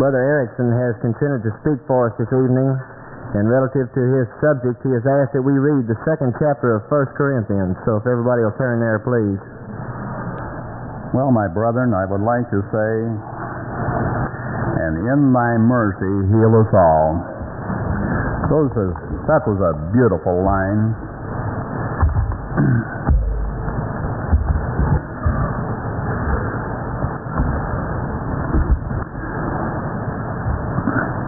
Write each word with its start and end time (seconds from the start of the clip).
Brother 0.00 0.16
Erickson 0.16 0.72
has 0.72 0.96
consented 1.04 1.44
to 1.44 1.52
speak 1.60 1.76
for 1.84 2.08
us 2.08 2.16
this 2.16 2.32
evening, 2.32 2.72
and 3.36 3.44
relative 3.52 3.84
to 3.92 4.02
his 4.16 4.24
subject, 4.40 4.80
he 4.80 4.88
has 4.96 5.04
asked 5.04 5.36
that 5.36 5.44
we 5.44 5.52
read 5.52 5.84
the 5.84 6.00
second 6.08 6.32
chapter 6.40 6.80
of 6.80 6.88
1 6.88 7.20
Corinthians. 7.20 7.76
So 7.84 8.00
if 8.00 8.08
everybody 8.08 8.40
will 8.40 8.56
turn 8.56 8.80
there, 8.80 8.96
please. 9.04 9.36
Well, 11.12 11.28
my 11.28 11.52
brethren, 11.52 11.92
I 11.92 12.08
would 12.08 12.24
like 12.24 12.48
to 12.48 12.64
say, 12.72 12.92
and 14.88 15.04
in 15.04 15.36
thy 15.36 15.60
mercy 15.68 16.32
heal 16.32 16.48
us 16.48 16.72
all. 16.72 17.20
Those 18.48 18.72
is, 18.72 18.96
that 19.28 19.44
was 19.44 19.60
a 19.60 19.76
beautiful 19.92 20.40
line. 20.40 20.96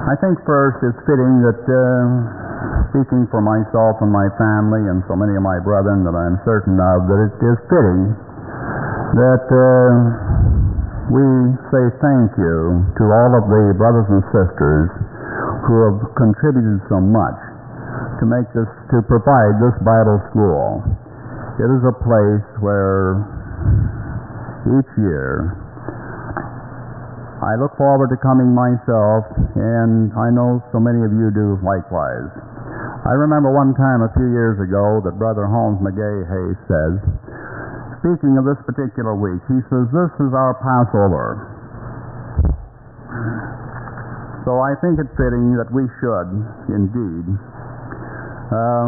I 0.03 0.19
think 0.19 0.35
first 0.43 0.83
it's 0.83 0.99
fitting 1.07 1.47
that, 1.47 1.63
uh, 1.63 2.03
speaking 2.91 3.31
for 3.31 3.39
myself 3.39 4.03
and 4.03 4.11
my 4.11 4.27
family 4.35 4.83
and 4.91 4.99
so 5.07 5.15
many 5.15 5.39
of 5.39 5.47
my 5.47 5.63
brethren 5.63 6.03
that 6.03 6.11
I'm 6.11 6.43
certain 6.43 6.75
of, 6.75 7.07
that 7.07 7.21
it 7.31 7.35
is 7.39 7.59
fitting 7.71 8.11
that 9.15 9.47
uh, 9.47 9.91
we 11.07 11.23
say 11.71 11.85
thank 12.03 12.35
you 12.35 12.83
to 12.99 13.05
all 13.15 13.31
of 13.39 13.47
the 13.47 13.79
brothers 13.79 14.11
and 14.11 14.27
sisters 14.35 14.91
who 15.71 15.75
have 15.87 15.99
contributed 16.19 16.83
so 16.91 16.99
much 16.99 17.39
to 18.19 18.27
make 18.27 18.51
this, 18.59 18.67
to 18.91 19.07
provide 19.07 19.55
this 19.63 19.77
Bible 19.87 20.19
school. 20.35 20.83
It 21.63 21.71
is 21.71 21.83
a 21.87 21.95
place 22.03 22.47
where 22.59 23.23
each 24.67 24.91
year 24.99 25.62
I 27.43 27.59
look 27.59 27.75
forward 27.75 28.07
to 28.15 28.19
coming 28.23 28.55
myself, 28.55 29.27
and 29.59 30.15
I 30.15 30.31
know 30.31 30.63
so 30.71 30.79
many 30.79 31.03
of 31.03 31.11
you 31.11 31.35
do 31.35 31.59
likewise. 31.59 32.31
I 33.03 33.19
remember 33.19 33.51
one 33.51 33.75
time 33.75 34.07
a 34.07 34.15
few 34.15 34.31
years 34.31 34.63
ago 34.63 35.03
that 35.03 35.19
Brother 35.19 35.51
Holmes 35.51 35.83
McGahey 35.83 36.55
says, 36.71 37.03
speaking 37.99 38.39
of 38.39 38.47
this 38.47 38.63
particular 38.63 39.19
week, 39.19 39.43
he 39.51 39.59
says, 39.67 39.91
This 39.91 40.15
is 40.23 40.31
our 40.31 40.55
Passover. 40.63 41.51
So 44.47 44.63
I 44.63 44.79
think 44.79 45.03
it's 45.03 45.15
fitting 45.19 45.59
that 45.59 45.67
we 45.75 45.91
should, 45.99 46.31
indeed, 46.71 47.27
uh, 48.55 48.87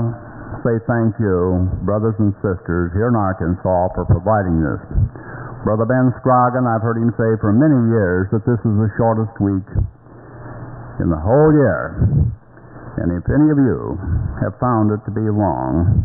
say 0.62 0.78
thank 0.86 1.18
you, 1.18 1.66
brothers 1.82 2.14
and 2.22 2.30
sisters 2.38 2.94
here 2.94 3.10
in 3.10 3.18
Arkansas, 3.18 3.98
for 3.98 4.06
providing 4.06 4.62
this. 4.62 5.23
Brother 5.64 5.88
Ben 5.88 6.12
Scroggin, 6.20 6.68
I've 6.68 6.84
heard 6.84 7.00
him 7.00 7.08
say 7.16 7.40
for 7.40 7.48
many 7.48 7.88
years 7.88 8.28
that 8.36 8.44
this 8.44 8.60
is 8.60 8.76
the 8.76 8.92
shortest 9.00 9.32
week 9.40 9.64
in 11.00 11.08
the 11.08 11.16
whole 11.16 11.56
year. 11.56 12.04
And 13.00 13.08
if 13.16 13.24
any 13.32 13.48
of 13.48 13.56
you 13.56 13.96
have 14.44 14.52
found 14.60 14.92
it 14.92 15.00
to 15.08 15.10
be 15.10 15.24
long, 15.24 16.04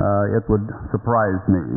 uh, 0.00 0.32
it 0.32 0.40
would 0.48 0.64
surprise 0.88 1.36
me. 1.52 1.60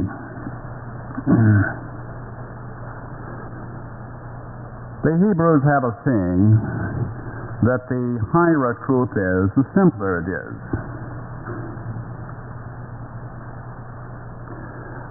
the 5.04 5.12
Hebrews 5.20 5.68
have 5.68 5.84
a 5.84 5.92
saying 6.08 6.64
that 7.68 7.92
the 7.92 8.24
higher 8.32 8.72
a 8.72 8.80
truth 8.88 9.12
is, 9.12 9.52
the 9.60 9.68
simpler 9.76 10.24
it 10.24 10.32
is. 10.32 10.56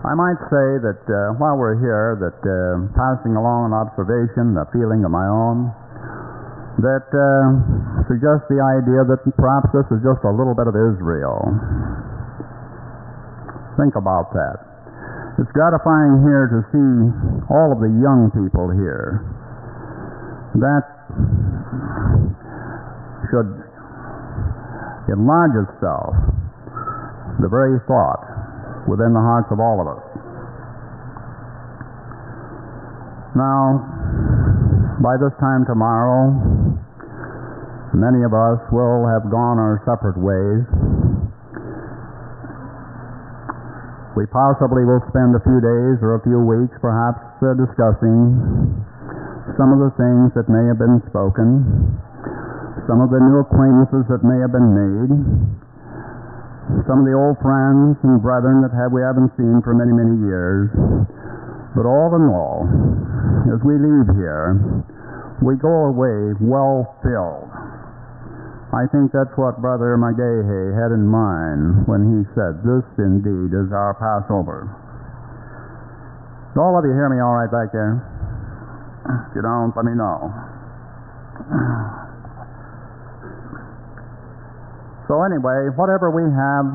I 0.01 0.17
might 0.17 0.41
say 0.48 0.81
that 0.81 1.05
uh, 1.12 1.37
while 1.37 1.61
we're 1.61 1.77
here, 1.77 2.17
that 2.25 2.41
uh, 2.41 2.89
passing 2.97 3.37
along 3.37 3.69
an 3.69 3.77
observation, 3.77 4.57
a 4.57 4.65
feeling 4.73 5.05
of 5.05 5.12
my 5.12 5.29
own, 5.29 5.69
that 6.81 7.05
uh, 7.12 7.53
suggests 8.09 8.48
the 8.48 8.65
idea 8.65 9.05
that 9.05 9.20
perhaps 9.37 9.69
this 9.77 9.84
is 9.92 10.01
just 10.01 10.25
a 10.25 10.33
little 10.33 10.57
bit 10.57 10.65
of 10.65 10.73
Israel. 10.73 11.53
Think 13.77 13.92
about 14.01 14.33
that. 14.33 14.64
It's 15.36 15.52
gratifying 15.52 16.24
here 16.24 16.48
to 16.48 16.64
see 16.73 16.89
all 17.53 17.69
of 17.69 17.85
the 17.85 17.92
young 18.01 18.33
people 18.33 18.73
here. 18.73 19.20
That 20.64 20.89
should 23.29 23.53
enlarge 25.13 25.61
itself, 25.69 26.17
the 27.45 27.53
very 27.53 27.77
thought 27.85 28.41
within 28.89 29.13
the 29.13 29.20
hearts 29.20 29.48
of 29.51 29.61
all 29.61 29.80
of 29.80 29.86
us. 29.89 30.05
Now, 33.36 33.80
by 35.01 35.17
this 35.17 35.33
time 35.41 35.64
tomorrow, 35.64 36.35
many 37.95 38.20
of 38.27 38.35
us 38.35 38.61
will 38.74 39.07
have 39.07 39.30
gone 39.30 39.57
our 39.57 39.80
separate 39.89 40.18
ways. 40.18 40.67
We 44.18 44.27
possibly 44.29 44.85
will 44.85 45.01
spend 45.08 45.33
a 45.39 45.42
few 45.47 45.62
days 45.62 46.02
or 46.02 46.18
a 46.18 46.23
few 46.27 46.42
weeks 46.42 46.74
perhaps 46.83 47.23
uh, 47.41 47.55
discussing 47.55 48.36
some 49.57 49.70
of 49.73 49.80
the 49.80 49.92
things 49.97 50.35
that 50.35 50.51
may 50.51 50.67
have 50.67 50.77
been 50.77 51.01
spoken, 51.08 51.64
some 52.85 53.01
of 53.01 53.08
the 53.14 53.23
new 53.23 53.41
acquaintances 53.41 54.05
that 54.11 54.20
may 54.27 54.36
have 54.42 54.52
been 54.52 54.70
made, 54.74 55.11
some 56.87 57.03
of 57.03 57.07
the 57.07 57.17
old 57.17 57.39
friends 57.43 57.98
and 58.03 58.23
brethren 58.23 58.63
that 58.63 58.71
have, 58.75 58.93
we 58.93 59.03
haven't 59.03 59.33
seen 59.35 59.61
for 59.63 59.75
many, 59.75 59.91
many 59.91 60.17
years. 60.27 60.71
But 61.75 61.87
all 61.87 62.11
in 62.15 62.27
all, 62.27 62.67
as 63.51 63.63
we 63.63 63.79
leave 63.79 64.11
here, 64.19 64.59
we 65.43 65.57
go 65.57 65.89
away 65.89 66.35
well 66.43 66.98
filled. 67.03 67.51
I 68.71 68.87
think 68.95 69.11
that's 69.11 69.35
what 69.35 69.59
Brother 69.59 69.98
McGahey 69.98 70.71
had 70.79 70.95
in 70.95 71.03
mind 71.03 71.91
when 71.91 72.07
he 72.07 72.23
said, 72.39 72.63
This 72.63 72.87
indeed 73.03 73.51
is 73.51 73.75
our 73.75 73.98
Passover. 73.98 74.71
Do 76.55 76.61
all 76.63 76.79
of 76.79 76.85
you 76.87 76.95
hear 76.95 77.11
me 77.11 77.19
all 77.19 77.35
right 77.35 77.51
back 77.51 77.75
there? 77.75 77.98
If 79.31 79.35
you 79.35 79.42
don't, 79.42 79.75
let 79.75 79.85
me 79.85 79.95
know. 79.98 80.31
So 85.11 85.27
anyway, 85.27 85.75
whatever 85.75 86.15
we 86.15 86.23
have 86.23 86.71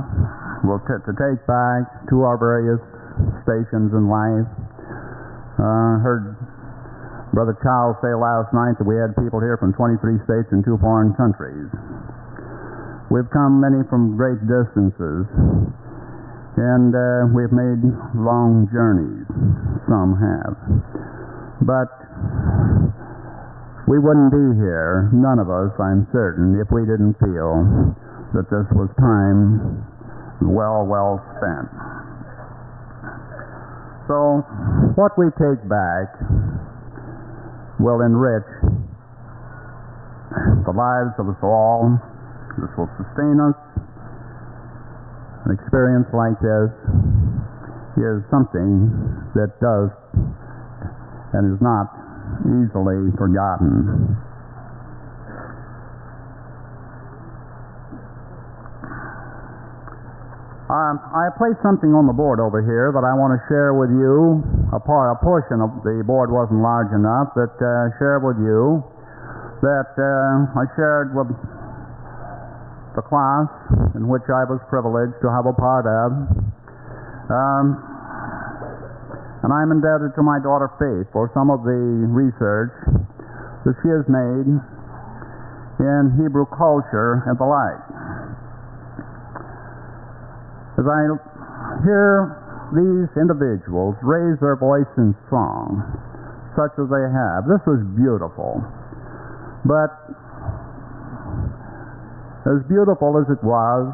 we'll 0.68 0.84
t- 0.84 1.00
to 1.08 1.14
take 1.16 1.40
back 1.48 1.88
to 2.12 2.28
our 2.28 2.36
various 2.36 2.84
stations 3.48 3.96
in 3.96 4.12
life. 4.12 4.44
Uh, 5.56 6.04
heard 6.04 6.36
Brother 7.32 7.56
Charles 7.64 7.96
say 8.04 8.12
last 8.12 8.52
night 8.52 8.76
that 8.76 8.84
we 8.84 9.00
had 9.00 9.16
people 9.16 9.40
here 9.40 9.56
from 9.56 9.72
23 9.72 10.20
states 10.28 10.52
and 10.52 10.68
two 10.68 10.76
foreign 10.84 11.16
countries. 11.16 11.72
We've 13.08 13.30
come 13.32 13.64
many 13.64 13.88
from 13.88 14.20
great 14.20 14.44
distances, 14.44 15.24
and 16.60 16.92
uh, 16.92 17.32
we've 17.32 17.56
made 17.56 17.88
long 18.20 18.68
journeys. 18.68 19.24
Some 19.88 20.12
have. 20.20 20.60
But 21.64 21.88
we 23.88 23.96
wouldn't 23.96 24.34
be 24.34 24.60
here, 24.60 25.08
none 25.14 25.40
of 25.40 25.48
us, 25.48 25.72
I'm 25.80 26.10
certain, 26.12 26.60
if 26.60 26.68
we 26.74 26.84
didn't 26.84 27.16
feel 27.22 27.96
that 28.34 28.50
this 28.50 28.66
was 28.74 28.90
time 28.98 29.84
well, 30.42 30.86
well 30.86 31.22
spent. 31.38 31.70
So, 34.08 34.46
what 34.96 35.18
we 35.18 35.26
take 35.38 35.62
back 35.68 36.14
will 37.80 38.02
enrich 38.02 38.46
the 40.66 40.74
lives 40.74 41.14
of 41.18 41.30
us 41.30 41.42
all. 41.42 41.98
This 42.58 42.70
will 42.78 42.90
sustain 42.98 43.42
us. 43.42 43.58
An 45.46 45.58
experience 45.58 46.10
like 46.14 46.38
this 46.42 46.72
is 47.98 48.22
something 48.30 48.90
that 49.36 49.54
does 49.62 49.90
and 51.34 51.54
is 51.54 51.62
not 51.62 51.92
easily 52.46 53.12
forgotten. 53.18 54.18
I 61.00 61.32
placed 61.38 61.62
something 61.62 61.92
on 61.94 62.06
the 62.08 62.16
board 62.16 62.40
over 62.40 62.60
here 62.62 62.92
that 62.92 63.04
I 63.04 63.14
want 63.16 63.36
to 63.36 63.42
share 63.48 63.74
with 63.76 63.90
you. 63.90 64.44
A, 64.76 64.80
part, 64.80 65.12
a 65.14 65.18
portion 65.24 65.62
of 65.64 65.84
the 65.84 66.04
board 66.06 66.30
wasn't 66.32 66.60
large 66.60 66.92
enough, 66.92 67.34
that 67.36 67.56
uh, 67.58 67.92
share 67.98 68.20
with 68.20 68.38
you 68.40 68.84
that 69.64 69.98
uh, 69.98 70.60
I 70.60 70.66
shared 70.76 71.16
with 71.16 71.32
the 72.94 73.02
class 73.02 73.48
in 73.96 74.08
which 74.08 74.24
I 74.28 74.44
was 74.46 74.60
privileged 74.70 75.18
to 75.24 75.28
have 75.32 75.48
a 75.48 75.56
part 75.56 75.88
of. 75.88 76.10
Um, 77.32 77.66
and 79.44 79.50
I'm 79.54 79.72
indebted 79.72 80.14
to 80.16 80.24
my 80.24 80.38
daughter 80.42 80.70
Faith 80.78 81.10
for 81.14 81.32
some 81.34 81.50
of 81.50 81.64
the 81.64 81.82
research 82.12 82.74
that 83.66 83.76
she 83.82 83.90
has 83.90 84.06
made 84.06 84.48
in 85.82 86.02
Hebrew 86.20 86.46
culture 86.52 87.24
and 87.26 87.38
the 87.40 87.48
like. 87.48 87.95
As 90.76 90.84
I 90.84 91.08
hear 91.88 92.36
these 92.76 93.08
individuals 93.16 93.96
raise 94.04 94.36
their 94.44 94.60
voice 94.60 94.90
in 94.98 95.16
song, 95.30 95.80
such 96.56 96.76
as 96.76 96.88
they 96.92 97.06
have, 97.08 97.48
this 97.48 97.64
was 97.64 97.80
beautiful. 97.96 98.60
But 99.64 99.96
as 102.46 102.62
beautiful 102.68 103.18
as 103.18 103.28
it 103.32 103.42
was, 103.42 103.90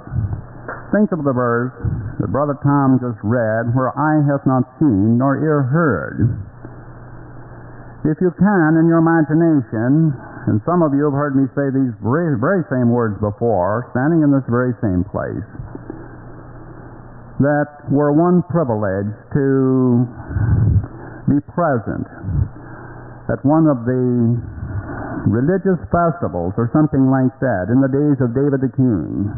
think 0.91 1.13
of 1.15 1.23
the 1.23 1.31
verse 1.31 1.71
that 2.19 2.29
Brother 2.33 2.57
Tom 2.65 2.99
just 2.99 3.17
read, 3.23 3.71
where 3.71 3.95
eye 3.95 4.19
hath 4.27 4.43
not 4.45 4.67
seen 4.77 5.17
nor 5.17 5.39
ear 5.39 5.63
heard. 5.63 6.35
If 8.03 8.17
you 8.19 8.33
can, 8.33 8.81
in 8.81 8.89
your 8.89 8.97
imagination, 8.97 10.11
and 10.49 10.57
some 10.65 10.81
of 10.81 10.91
you 10.97 11.05
have 11.05 11.13
heard 11.13 11.37
me 11.37 11.45
say 11.53 11.69
these 11.69 11.93
very, 12.01 12.33
very 12.35 12.65
same 12.73 12.89
words 12.89 13.13
before, 13.21 13.85
standing 13.93 14.25
in 14.25 14.33
this 14.33 14.43
very 14.49 14.73
same 14.81 15.05
place, 15.05 15.45
that 17.41 17.89
were 17.89 18.11
one 18.11 18.43
privilege 18.49 19.11
to 19.33 20.05
be 21.29 21.39
present 21.53 22.07
at 23.29 23.39
one 23.45 23.67
of 23.69 23.85
the 23.85 24.05
religious 25.29 25.79
festivals 25.93 26.53
or 26.57 26.67
something 26.73 27.07
like 27.07 27.31
that 27.39 27.69
in 27.69 27.79
the 27.79 27.91
days 27.91 28.17
of 28.19 28.33
David 28.33 28.59
the 28.59 28.71
King, 28.73 29.29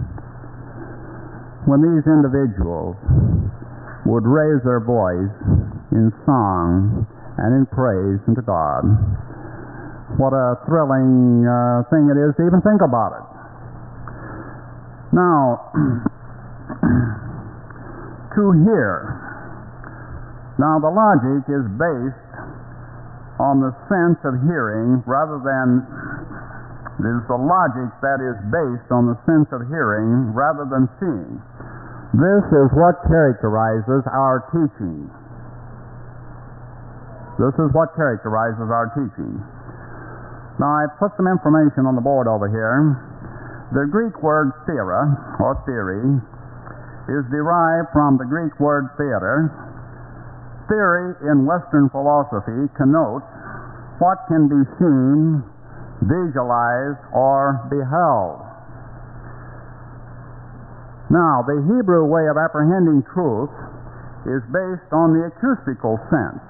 when 1.68 1.80
these 1.84 2.04
individuals 2.08 2.96
would 4.06 4.26
raise 4.28 4.60
their 4.64 4.84
voice 4.84 5.32
in 5.92 6.12
song 6.26 7.08
and 7.38 7.50
in 7.56 7.66
praise 7.68 8.20
unto 8.28 8.42
God. 8.42 8.84
What 10.20 10.36
a 10.36 10.60
thrilling 10.68 11.48
uh, 11.48 11.88
thing 11.90 12.06
it 12.12 12.20
is 12.20 12.36
to 12.38 12.46
even 12.46 12.62
think 12.62 12.82
about 12.86 13.18
it. 13.18 13.26
Now, 15.14 15.72
to 18.36 18.44
hear. 18.66 19.20
Now, 20.62 20.78
the 20.78 20.90
logic 20.90 21.46
is 21.50 21.66
based 21.78 22.34
on 23.42 23.60
the 23.62 23.74
sense 23.90 24.22
of 24.26 24.38
hearing 24.46 25.02
rather 25.10 25.42
than 25.42 25.82
it 27.02 27.10
is 27.10 27.26
the 27.26 27.42
logic 27.42 27.90
that 28.06 28.22
is 28.22 28.38
based 28.54 28.94
on 28.94 29.10
the 29.10 29.18
sense 29.26 29.50
of 29.50 29.66
hearing 29.66 30.30
rather 30.38 30.70
than 30.70 30.86
seeing. 31.02 31.42
This 32.14 32.46
is 32.54 32.70
what 32.78 33.02
characterizes 33.10 34.06
our 34.14 34.46
teaching. 34.54 35.10
This 37.42 37.58
is 37.58 37.74
what 37.74 37.98
characterizes 37.98 38.70
our 38.70 38.94
teaching. 38.94 39.42
Now, 40.62 40.70
I 40.70 40.86
put 41.02 41.18
some 41.18 41.26
information 41.26 41.90
on 41.90 41.98
the 41.98 42.06
board 42.06 42.30
over 42.30 42.46
here. 42.46 42.94
The 43.74 43.90
Greek 43.90 44.22
word 44.22 44.54
theoria, 44.70 45.10
or 45.42 45.58
theory, 45.66 46.22
is 47.12 47.28
derived 47.28 47.92
from 47.92 48.16
the 48.16 48.24
Greek 48.24 48.56
word 48.60 48.88
theater. 48.96 49.52
Theory 50.72 51.12
in 51.28 51.44
Western 51.44 51.92
philosophy 51.92 52.72
connotes 52.80 53.28
what 54.00 54.24
can 54.32 54.48
be 54.48 54.64
seen, 54.80 55.44
visualized, 56.08 57.04
or 57.12 57.60
beheld. 57.68 58.40
Now, 61.12 61.44
the 61.44 61.60
Hebrew 61.68 62.08
way 62.08 62.26
of 62.32 62.40
apprehending 62.40 63.04
truth 63.12 63.52
is 64.24 64.42
based 64.50 64.90
on 64.96 65.12
the 65.12 65.28
acoustical 65.28 66.00
sense. 66.08 66.42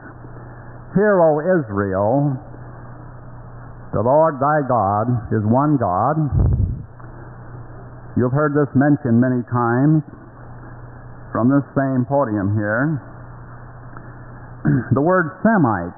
Hear, 0.93 1.17
O 1.17 1.41
Israel, 1.41 2.37
the 3.91 4.05
Lord 4.05 4.37
thy 4.37 4.61
God 4.69 5.09
is 5.33 5.41
one 5.41 5.77
God. 5.81 6.15
You've 8.15 8.31
heard 8.31 8.53
this 8.53 8.69
mentioned 8.77 9.17
many 9.17 9.41
times 9.49 10.05
from 11.33 11.49
this 11.49 11.65
same 11.73 12.05
podium 12.05 12.53
here. 12.53 13.01
the 14.95 15.01
word 15.01 15.33
Semite, 15.41 15.97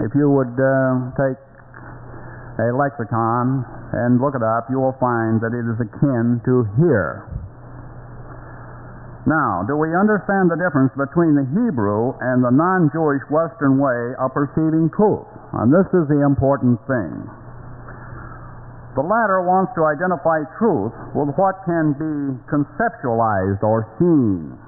if 0.00 0.16
you 0.16 0.32
would 0.32 0.56
uh, 0.56 1.12
take 1.14 1.38
a 2.58 2.72
lexicon 2.72 3.68
and 3.92 4.16
look 4.18 4.32
it 4.32 4.42
up, 4.42 4.72
you 4.72 4.80
will 4.80 4.96
find 4.96 5.44
that 5.44 5.52
it 5.52 5.68
is 5.68 5.76
akin 5.76 6.40
to 6.48 6.64
here. 6.80 7.28
Now, 9.28 9.62
do 9.62 9.78
we 9.78 9.94
understand 9.94 10.50
the 10.50 10.58
difference 10.58 10.90
between 10.98 11.38
the 11.38 11.46
Hebrew 11.54 12.18
and 12.18 12.42
the 12.42 12.50
non 12.50 12.90
Jewish 12.90 13.22
Western 13.30 13.78
way 13.78 14.18
of 14.18 14.34
perceiving 14.34 14.90
truth? 14.90 15.30
And 15.54 15.70
this 15.70 15.86
is 15.94 16.10
the 16.10 16.26
important 16.26 16.82
thing. 16.90 17.30
The 18.98 19.06
latter 19.06 19.40
wants 19.40 19.72
to 19.78 19.88
identify 19.88 20.44
truth 20.60 20.92
with 21.16 21.32
what 21.40 21.64
can 21.64 21.96
be 21.96 22.12
conceptualized 22.44 23.62
or 23.64 23.88
seen, 23.96 24.58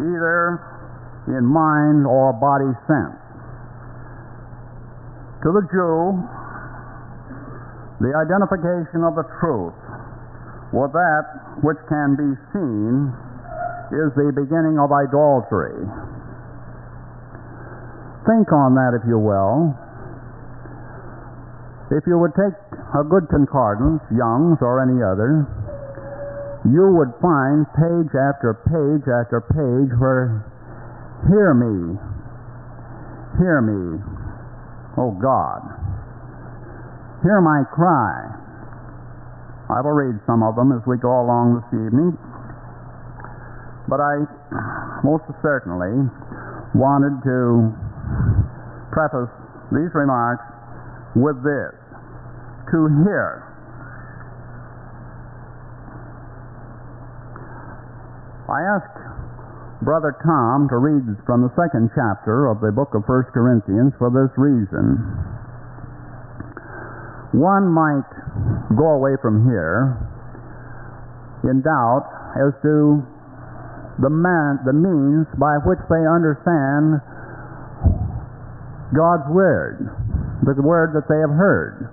either 0.00 0.58
in 1.28 1.44
mind 1.44 2.08
or 2.08 2.32
body 2.32 2.72
sense. 2.88 3.20
To 5.44 5.52
the 5.52 5.64
Jew, 5.72 6.20
the 8.00 8.12
identification 8.16 9.04
of 9.04 9.14
the 9.16 9.28
truth 9.40 9.76
with 10.72 10.92
that 10.92 11.24
which 11.60 11.80
can 11.88 12.16
be 12.16 12.30
seen 12.52 13.12
is 13.92 14.08
the 14.14 14.32
beginning 14.32 14.78
of 14.78 14.88
idolatry. 14.88 15.76
Think 18.24 18.52
on 18.52 18.76
that, 18.76 18.94
if 18.94 19.04
you 19.08 19.18
will. 19.18 19.74
If 21.90 22.06
you 22.06 22.16
would 22.22 22.30
take 22.38 22.54
a 22.94 23.02
good 23.02 23.26
concordance, 23.28 23.98
Young's 24.14 24.62
or 24.62 24.78
any 24.78 25.02
other, 25.02 25.42
you 26.68 26.92
would 26.92 27.12
find 27.24 27.64
page 27.72 28.12
after 28.12 28.52
page 28.68 29.08
after 29.08 29.40
page 29.40 29.92
where, 29.96 30.44
hear 31.28 31.56
me, 31.56 31.96
hear 33.40 33.64
me, 33.64 33.96
oh 35.00 35.16
God, 35.16 35.64
hear 37.24 37.40
my 37.40 37.64
cry. 37.72 38.36
I 39.70 39.80
will 39.80 39.96
read 39.96 40.20
some 40.26 40.42
of 40.42 40.56
them 40.56 40.72
as 40.72 40.82
we 40.84 40.98
go 40.98 41.08
along 41.22 41.62
this 41.62 41.70
evening. 41.72 42.18
But 43.88 44.02
I 44.02 44.26
most 45.02 45.24
certainly 45.42 46.10
wanted 46.74 47.22
to 47.24 47.72
preface 48.92 49.30
these 49.72 49.94
remarks 49.94 50.44
with 51.16 51.42
this 51.42 51.74
to 52.70 52.78
hear. 53.06 53.49
I 58.50 58.66
asked 58.66 58.98
Brother 59.86 60.10
Tom 60.26 60.66
to 60.74 60.76
read 60.76 61.06
from 61.24 61.46
the 61.46 61.54
second 61.54 61.94
chapter 61.94 62.50
of 62.50 62.58
the 62.58 62.74
book 62.74 62.98
of 62.98 63.06
1 63.06 63.30
Corinthians 63.30 63.94
for 63.94 64.10
this 64.10 64.34
reason. 64.34 64.98
One 67.30 67.70
might 67.70 68.10
go 68.74 68.98
away 68.98 69.14
from 69.22 69.46
here 69.46 69.94
in 71.46 71.62
doubt 71.62 72.10
as 72.34 72.50
to 72.66 73.06
the, 74.02 74.10
man, 74.10 74.58
the 74.66 74.74
means 74.74 75.30
by 75.38 75.62
which 75.62 75.78
they 75.86 76.02
understand 76.02 76.98
God's 78.90 79.30
Word, 79.30 79.94
the 80.42 80.58
Word 80.58 80.90
that 80.98 81.06
they 81.06 81.22
have 81.22 81.30
heard. 81.38 81.86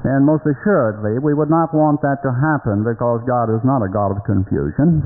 And 0.00 0.24
most 0.24 0.48
assuredly, 0.48 1.20
we 1.20 1.36
would 1.36 1.52
not 1.52 1.76
want 1.76 2.00
that 2.00 2.24
to 2.24 2.32
happen 2.32 2.80
because 2.80 3.20
God 3.28 3.52
is 3.52 3.60
not 3.68 3.84
a 3.84 3.90
God 3.92 4.16
of 4.16 4.24
confusion. 4.24 5.04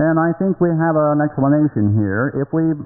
And 0.00 0.16
I 0.20 0.36
think 0.36 0.60
we 0.60 0.68
have 0.68 0.96
an 0.96 1.24
explanation 1.24 1.96
here. 1.96 2.32
If 2.36 2.52
we 2.52 2.76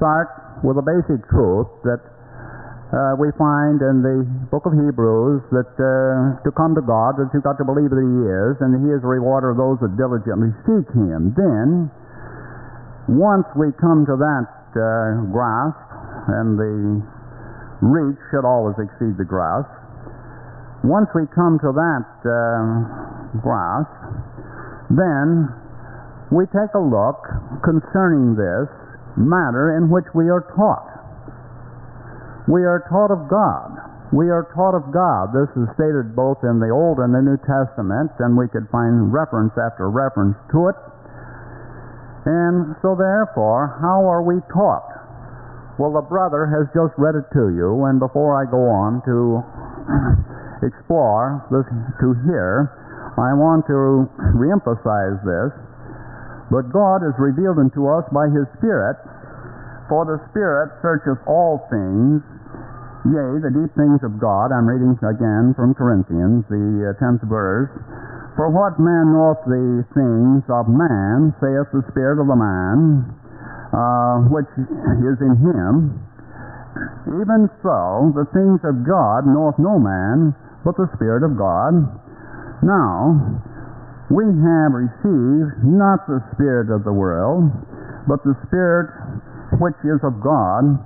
start 0.00 0.60
with 0.64 0.80
a 0.80 0.84
basic 0.84 1.20
truth 1.28 1.68
that 1.84 2.00
uh, 2.92 3.18
we 3.20 3.28
find 3.36 3.82
in 3.82 4.00
the 4.00 4.24
book 4.48 4.64
of 4.64 4.72
Hebrews 4.72 5.42
that 5.52 5.72
uh, 5.74 6.40
to 6.40 6.50
come 6.54 6.72
to 6.78 6.84
God, 6.84 7.20
that 7.20 7.28
you've 7.34 7.44
got 7.44 7.60
to 7.60 7.66
believe 7.66 7.92
that 7.92 8.00
He 8.00 8.16
is, 8.24 8.54
and 8.64 8.72
He 8.78 8.88
is 8.88 9.04
a 9.04 9.10
rewarder 9.10 9.52
of 9.52 9.58
those 9.58 9.76
that 9.84 9.98
diligently 10.00 10.54
seek 10.64 10.86
Him. 10.96 11.34
Then, 11.34 11.90
once 13.10 13.44
we 13.52 13.74
come 13.76 14.06
to 14.08 14.16
that 14.16 14.48
uh, 14.76 15.28
grasp, 15.28 15.86
and 16.30 16.56
the 16.56 17.02
reach 17.86 18.18
should 18.30 18.44
always 18.44 18.74
exceed 18.78 19.14
the 19.18 19.26
grasp. 19.26 19.70
Once 20.82 21.10
we 21.14 21.26
come 21.34 21.58
to 21.58 21.70
that 21.72 22.06
uh, 22.26 23.06
then 24.90 25.50
we 26.30 26.46
take 26.50 26.74
a 26.74 26.82
look 26.82 27.22
concerning 27.62 28.34
this 28.34 28.66
matter 29.16 29.78
in 29.78 29.90
which 29.90 30.06
we 30.14 30.28
are 30.30 30.46
taught. 30.54 30.90
We 32.46 32.62
are 32.62 32.86
taught 32.90 33.10
of 33.10 33.26
God. 33.26 33.74
We 34.14 34.30
are 34.30 34.46
taught 34.54 34.78
of 34.78 34.94
God. 34.94 35.34
This 35.34 35.50
is 35.58 35.66
stated 35.74 36.14
both 36.14 36.38
in 36.46 36.62
the 36.62 36.70
Old 36.70 37.02
and 37.02 37.10
the 37.10 37.22
New 37.22 37.38
Testament, 37.42 38.14
and 38.22 38.38
we 38.38 38.46
could 38.46 38.70
find 38.70 39.10
reference 39.10 39.50
after 39.58 39.90
reference 39.90 40.38
to 40.54 40.70
it. 40.70 40.78
And 42.26 42.74
so, 42.82 42.94
therefore, 42.94 43.78
how 43.82 44.06
are 44.06 44.22
we 44.22 44.38
taught? 44.54 44.95
Well, 45.76 45.92
the 45.92 46.04
brother 46.08 46.48
has 46.48 46.64
just 46.72 46.96
read 46.96 47.20
it 47.20 47.28
to 47.36 47.52
you, 47.52 47.84
and 47.84 48.00
before 48.00 48.32
I 48.32 48.48
go 48.48 48.64
on 48.64 49.04
to 49.04 49.44
explore 50.68 51.44
this, 51.52 51.68
to 52.00 52.16
hear, 52.24 52.72
I 53.20 53.36
want 53.36 53.68
to 53.68 54.08
reemphasize 54.36 55.20
this. 55.20 55.52
But 56.48 56.72
God 56.72 57.04
is 57.04 57.12
revealed 57.20 57.60
unto 57.60 57.92
us 57.92 58.08
by 58.08 58.32
His 58.32 58.48
Spirit, 58.56 58.96
for 59.88 60.08
the 60.08 60.16
Spirit 60.32 60.72
searcheth 60.80 61.20
all 61.28 61.66
things, 61.68 62.24
Yea, 63.06 63.38
the 63.38 63.54
deep 63.54 63.70
things 63.78 64.02
of 64.02 64.18
God, 64.18 64.50
I'm 64.50 64.66
reading 64.66 64.98
again 64.98 65.54
from 65.54 65.78
Corinthians, 65.78 66.42
the 66.50 66.90
uh, 66.90 66.98
10th 66.98 67.22
verse. 67.30 67.70
For 68.34 68.50
what 68.50 68.82
man 68.82 69.14
knoweth 69.14 69.46
the 69.46 69.86
things 69.94 70.42
of 70.50 70.66
man, 70.66 71.30
saith 71.38 71.70
the 71.70 71.86
Spirit 71.88 72.18
of 72.18 72.26
the 72.26 72.34
man, 72.34 73.15
uh, 73.76 74.24
which 74.32 74.48
is 75.04 75.20
in 75.20 75.36
him. 75.44 76.00
Even 77.20 77.48
so, 77.60 78.12
the 78.16 78.24
things 78.32 78.60
of 78.64 78.88
God 78.88 79.28
knoweth 79.28 79.60
no 79.60 79.76
man, 79.76 80.32
but 80.64 80.76
the 80.80 80.88
Spirit 80.96 81.22
of 81.24 81.36
God. 81.36 81.84
Now, 82.64 83.20
we 84.08 84.24
have 84.24 84.72
received 84.72 85.60
not 85.60 86.08
the 86.08 86.24
Spirit 86.32 86.72
of 86.72 86.88
the 86.88 86.92
world, 86.92 87.52
but 88.08 88.24
the 88.24 88.32
Spirit 88.48 88.88
which 89.60 89.76
is 89.84 90.00
of 90.02 90.24
God, 90.24 90.80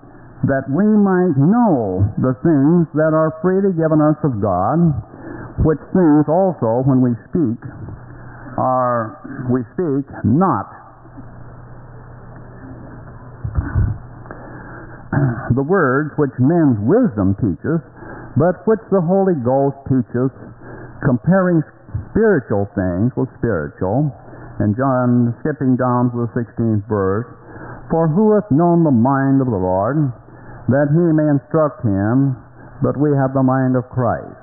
that 0.51 0.67
we 0.69 0.85
might 0.85 1.37
know 1.37 2.05
the 2.19 2.35
things 2.43 2.91
that 2.99 3.13
are 3.15 3.39
freely 3.43 3.73
given 3.77 4.01
us 4.03 4.19
of 4.25 4.41
God, 4.43 4.79
which 5.63 5.81
things 5.93 6.25
also 6.27 6.83
when 6.89 7.05
we 7.05 7.13
speak 7.29 7.61
are 8.59 9.21
we 9.49 9.63
speak 9.77 10.05
not 10.25 10.80
the 15.59 15.67
words 15.67 16.15
which 16.15 16.31
men's 16.39 16.79
wisdom 16.87 17.35
teaches, 17.43 17.83
but 18.39 18.63
which 18.67 18.83
the 18.95 19.03
Holy 19.03 19.35
Ghost 19.43 19.79
teaches, 19.91 20.31
comparing 21.03 21.63
spiritual 22.11 22.71
things 22.79 23.11
with 23.19 23.31
spiritual. 23.39 24.15
And 24.63 24.77
John, 24.77 25.35
skipping 25.41 25.75
down 25.75 26.13
to 26.13 26.29
the 26.29 26.31
16th 26.37 26.85
verse, 26.87 27.27
for 27.91 28.07
who 28.07 28.37
hath 28.37 28.47
known 28.53 28.85
the 28.85 28.95
mind 28.95 29.41
of 29.41 29.49
the 29.51 29.59
Lord, 29.59 30.13
that 30.69 30.93
he 30.95 31.07
may 31.11 31.27
instruct 31.27 31.83
him, 31.83 32.39
but 32.85 32.95
we 32.95 33.11
have 33.17 33.35
the 33.35 33.43
mind 33.43 33.75
of 33.75 33.89
Christ. 33.91 34.37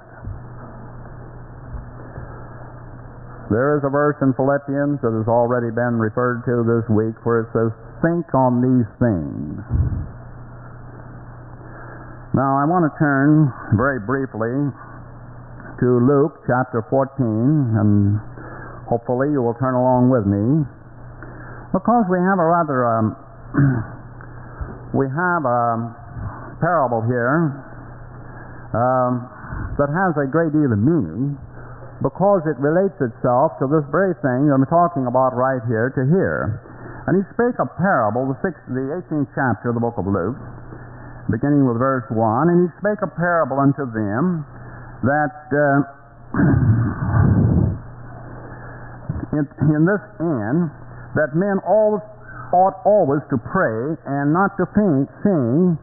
There 3.47 3.79
is 3.79 3.83
a 3.87 3.93
verse 3.93 4.19
in 4.19 4.35
Philippians 4.35 4.99
that 4.99 5.15
has 5.15 5.27
already 5.31 5.71
been 5.71 5.95
referred 5.95 6.43
to 6.43 6.67
this 6.67 6.83
week 6.91 7.15
where 7.23 7.47
it 7.47 7.49
says, 7.55 7.71
Think 8.03 8.27
on 8.35 8.59
these 8.59 8.89
things. 8.99 9.63
Now, 12.37 12.61
I 12.61 12.69
want 12.69 12.85
to 12.85 12.93
turn 13.01 13.49
very 13.73 13.97
briefly 13.97 14.53
to 15.81 15.87
Luke 16.05 16.45
chapter 16.45 16.85
14, 16.85 17.17
and 17.17 18.21
hopefully 18.85 19.33
you 19.33 19.41
will 19.41 19.57
turn 19.57 19.73
along 19.73 20.13
with 20.13 20.29
me, 20.29 20.61
because 21.73 22.05
we 22.05 22.21
have 22.21 22.37
a 22.37 22.45
rather, 22.45 22.85
um, 22.85 23.17
we 25.01 25.09
have 25.09 25.49
a 25.49 25.89
parable 26.61 27.01
here 27.09 27.57
um, 28.69 29.25
that 29.81 29.89
has 29.89 30.13
a 30.21 30.29
great 30.29 30.53
deal 30.53 30.69
of 30.69 30.77
meaning 30.77 31.41
because 32.05 32.45
it 32.45 32.57
relates 32.61 33.01
itself 33.01 33.57
to 33.57 33.65
this 33.65 33.81
very 33.89 34.13
thing 34.21 34.53
I'm 34.53 34.61
talking 34.69 35.09
about 35.09 35.33
right 35.33 35.65
here 35.65 35.89
to 35.89 36.05
here. 36.05 36.61
And 37.09 37.17
he 37.17 37.25
spake 37.33 37.57
a 37.57 37.65
parable, 37.81 38.29
the, 38.29 38.37
sixth, 38.45 38.61
the 38.69 38.93
18th 38.93 39.33
chapter 39.33 39.73
of 39.73 39.73
the 39.73 39.81
book 39.81 39.97
of 39.97 40.05
Luke, 40.05 40.37
beginning 41.29 41.67
with 41.67 41.77
verse 41.77 42.09
1, 42.09 42.49
and 42.49 42.65
he 42.65 42.69
spake 42.79 43.03
a 43.03 43.11
parable 43.11 43.59
unto 43.59 43.85
them 43.91 44.45
that 45.03 45.35
uh, 45.51 45.83
in, 49.37 49.85
this 49.85 50.01
end, 50.19 50.71
that 51.15 51.35
men 51.35 51.59
always 51.67 52.01
ought 52.55 52.79
always 52.87 53.19
to 53.27 53.35
pray 53.35 53.91
and 54.07 54.31
not 54.31 54.55
to 54.55 54.63
faint, 54.71 55.11
saying, 55.19 55.75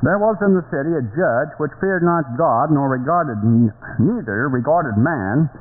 There 0.00 0.16
was 0.16 0.40
in 0.40 0.56
the 0.56 0.64
city 0.72 0.96
a 0.96 1.04
judge 1.12 1.52
which 1.60 1.76
feared 1.76 2.00
not 2.00 2.24
God, 2.40 2.72
nor 2.72 2.88
regarded 2.88 3.44
neither 3.44 4.48
regarded 4.48 4.96
man. 4.96 5.52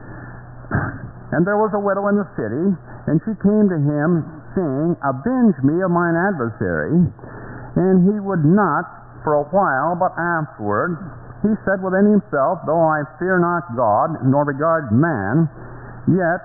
And 1.35 1.43
there 1.43 1.59
was 1.59 1.75
a 1.75 1.81
widow 1.81 2.07
in 2.07 2.15
the 2.15 2.23
city, 2.39 2.71
and 3.11 3.19
she 3.27 3.35
came 3.43 3.67
to 3.67 3.79
him, 3.83 4.23
saying, 4.55 4.95
Avenge 5.03 5.59
me 5.67 5.83
of 5.83 5.91
mine 5.91 6.15
adversary. 6.15 6.95
And 7.75 8.07
he 8.07 8.15
would 8.23 8.47
not 8.47 9.04
for 9.25 9.41
a 9.41 9.49
while, 9.49 9.97
but 9.97 10.13
afterward 10.13 11.01
he 11.41 11.51
said 11.65 11.81
within 11.81 12.09
himself, 12.09 12.61
Though 12.65 12.85
I 12.85 13.03
fear 13.17 13.37
not 13.41 13.75
God, 13.75 14.21
nor 14.25 14.45
regard 14.45 14.93
man, 14.93 15.49
yet 16.07 16.41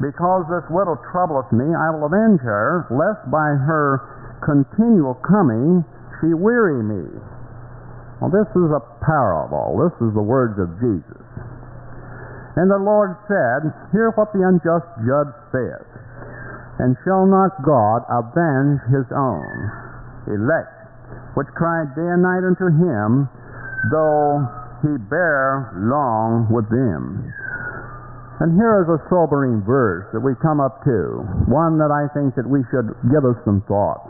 because 0.00 0.46
this 0.46 0.64
widow 0.70 0.94
troubleth 1.10 1.50
me, 1.50 1.66
I 1.74 1.90
will 1.90 2.06
avenge 2.06 2.40
her, 2.46 2.86
lest 2.88 3.26
by 3.32 3.58
her 3.58 3.98
continual 4.44 5.18
coming 5.26 5.82
she 6.20 6.32
weary 6.32 6.80
me. 6.80 7.04
Well, 8.22 8.30
this 8.30 8.48
is 8.54 8.70
a 8.70 8.82
parable. 9.02 9.78
This 9.78 9.94
is 10.02 10.14
the 10.14 10.22
words 10.22 10.58
of 10.58 10.70
Jesus. 10.78 11.24
And 12.58 12.70
the 12.70 12.78
Lord 12.78 13.14
said, 13.30 13.70
Hear 13.90 14.10
what 14.14 14.32
the 14.34 14.42
unjust 14.42 14.86
judge 15.06 15.34
saith. 15.50 15.90
And 16.78 16.96
shall 17.02 17.26
not 17.26 17.58
God 17.62 18.06
avenge 18.06 18.82
his 18.90 19.06
own 19.14 19.50
elect, 20.30 20.77
which 21.38 21.46
cried 21.54 21.94
day 21.94 22.02
and 22.02 22.18
night 22.18 22.42
unto 22.42 22.66
him, 22.66 23.30
though 23.94 24.42
he 24.82 24.90
bear 25.06 25.70
long 25.86 26.50
with 26.50 26.66
them? 26.66 27.22
And 28.42 28.58
here 28.58 28.82
is 28.82 28.90
a 28.90 28.98
sobering 29.06 29.62
verse 29.62 30.10
that 30.10 30.18
we 30.18 30.34
come 30.42 30.58
up 30.58 30.82
to, 30.82 31.22
one 31.46 31.78
that 31.78 31.94
I 31.94 32.10
think 32.10 32.34
that 32.34 32.42
we 32.42 32.66
should 32.74 32.90
give 33.06 33.22
us 33.22 33.38
some 33.46 33.62
thought. 33.70 34.02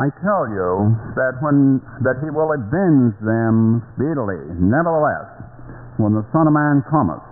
I 0.00 0.08
tell 0.24 0.48
you 0.48 0.96
that 1.20 1.36
when 1.44 1.84
that 2.00 2.16
he 2.24 2.32
will 2.32 2.56
avenge 2.56 3.12
them 3.20 3.84
speedily. 3.92 4.40
Nevertheless, 4.56 5.28
when 6.00 6.16
the 6.16 6.24
Son 6.32 6.48
of 6.48 6.56
Man 6.56 6.80
cometh, 6.88 7.24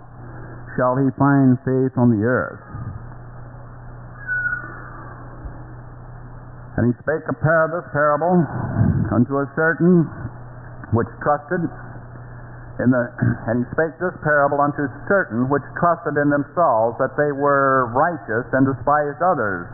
shall 0.77 1.01
he 1.01 1.09
find 1.17 1.57
faith 1.65 1.97
on 1.97 2.13
the 2.13 2.21
earth? 2.21 2.72
And 6.83 6.91
he 6.91 6.99
spake 6.99 7.23
a 7.31 7.37
par- 7.39 7.71
this 7.71 7.87
parable 7.95 8.43
unto 9.15 9.39
a 9.39 9.47
certain 9.55 10.03
which 10.91 11.07
trusted 11.23 11.63
in 12.83 12.91
the, 12.91 13.07
and 13.47 13.63
he 13.63 13.65
spake 13.71 13.95
this 14.03 14.11
parable 14.27 14.59
unto 14.59 14.91
certain 15.07 15.47
which 15.47 15.63
trusted 15.79 16.19
in 16.19 16.27
themselves 16.27 16.99
that 16.99 17.15
they 17.15 17.31
were 17.31 17.87
righteous 17.95 18.51
and 18.51 18.67
despised 18.67 19.23
others. 19.23 19.71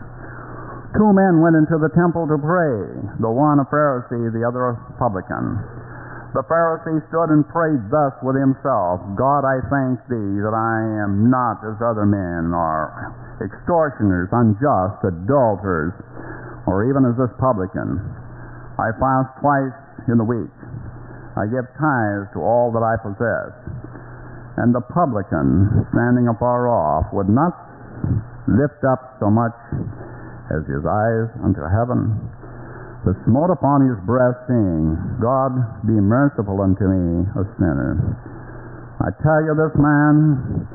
Two 0.93 1.09
men 1.09 1.41
went 1.41 1.57
into 1.57 1.81
the 1.81 1.89
temple 1.97 2.29
to 2.29 2.37
pray, 2.37 2.77
the 3.17 3.33
one 3.33 3.57
a 3.57 3.65
Pharisee, 3.73 4.29
the 4.29 4.45
other 4.45 4.69
a 4.69 4.77
publican. 5.01 5.57
The 6.37 6.45
Pharisee 6.45 7.01
stood 7.09 7.33
and 7.33 7.41
prayed 7.49 7.89
thus 7.89 8.13
with 8.21 8.37
himself 8.37 9.01
God, 9.17 9.49
I 9.49 9.65
thank 9.65 9.97
thee 10.05 10.45
that 10.45 10.53
I 10.53 10.77
am 11.01 11.33
not 11.33 11.65
as 11.65 11.81
other 11.81 12.05
men 12.05 12.53
are, 12.53 13.17
extortioners, 13.41 14.29
unjust, 14.29 15.01
adulterers, 15.01 15.97
or 16.69 16.85
even 16.85 17.01
as 17.09 17.17
this 17.17 17.33
publican. 17.41 17.97
I 18.77 18.93
fast 19.01 19.33
twice 19.41 19.75
in 20.05 20.21
the 20.21 20.23
week. 20.23 20.53
I 21.33 21.49
give 21.49 21.65
tithes 21.81 22.29
to 22.37 22.39
all 22.45 22.69
that 22.77 22.85
I 22.85 22.95
possess. 23.01 23.51
And 24.61 24.75
the 24.75 24.85
publican, 24.93 25.87
standing 25.89 26.29
afar 26.29 26.69
off, 26.69 27.09
would 27.11 27.29
not 27.29 27.57
lift 28.45 28.85
up 28.85 29.17
so 29.19 29.33
much 29.33 29.55
as 30.53 30.61
his 30.69 30.85
eyes 30.85 31.29
unto 31.41 31.61
heaven, 31.65 32.13
but 33.05 33.15
smote 33.25 33.49
upon 33.49 33.87
his 33.87 33.97
breast, 34.05 34.37
saying, 34.49 34.97
God 35.21 35.55
be 35.87 35.97
merciful 35.97 36.61
unto 36.61 36.85
me, 36.85 37.25
a 37.33 37.43
sinner. 37.57 37.97
I 38.99 39.09
tell 39.23 39.39
you, 39.45 39.55
this 39.55 39.73
man 39.79 40.67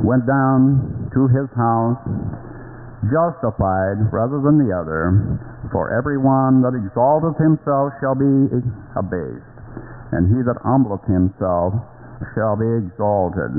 went 0.00 0.24
down 0.24 1.10
to 1.12 1.28
his 1.28 1.50
house 1.52 2.00
justified 3.10 3.98
rather 4.14 4.38
than 4.38 4.62
the 4.62 4.70
other, 4.70 5.10
for 5.74 5.90
every 5.90 6.18
one 6.18 6.62
that 6.62 6.76
exalteth 6.78 7.34
himself 7.38 7.90
shall 7.98 8.14
be 8.14 8.50
abased, 8.94 9.56
and 10.14 10.30
he 10.30 10.38
that 10.46 10.58
humbleth 10.62 11.02
himself 11.10 11.74
shall 12.34 12.54
be 12.54 12.68
exalted. 12.78 13.50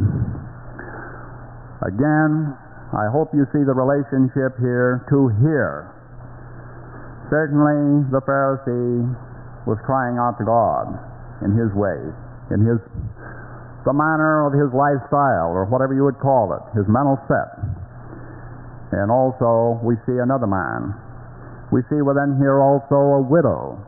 Again, 1.84 2.56
I 2.96 3.12
hope 3.12 3.36
you 3.36 3.44
see 3.52 3.66
the 3.68 3.76
relationship 3.76 4.56
here 4.62 5.04
to 5.12 5.28
here. 5.44 5.92
Certainly, 7.28 8.08
the 8.14 8.22
Pharisee 8.24 9.04
was 9.68 9.80
crying 9.84 10.16
out 10.16 10.38
to 10.40 10.46
God 10.46 10.88
in 11.44 11.58
his 11.58 11.74
way, 11.76 12.00
in 12.52 12.64
his 12.64 12.80
the 13.84 13.92
manner 13.92 14.48
of 14.48 14.56
his 14.56 14.72
lifestyle, 14.72 15.52
or 15.52 15.68
whatever 15.68 15.92
you 15.92 16.08
would 16.08 16.20
call 16.24 16.56
it, 16.56 16.64
his 16.72 16.88
mental 16.88 17.20
set. 17.28 17.83
And 18.94 19.10
also, 19.10 19.82
we 19.82 19.98
see 20.06 20.18
another 20.22 20.46
man. 20.46 20.94
We 21.74 21.82
see 21.90 22.02
within 22.06 22.38
here 22.38 22.62
also 22.62 23.18
a 23.18 23.22
widow. 23.26 23.82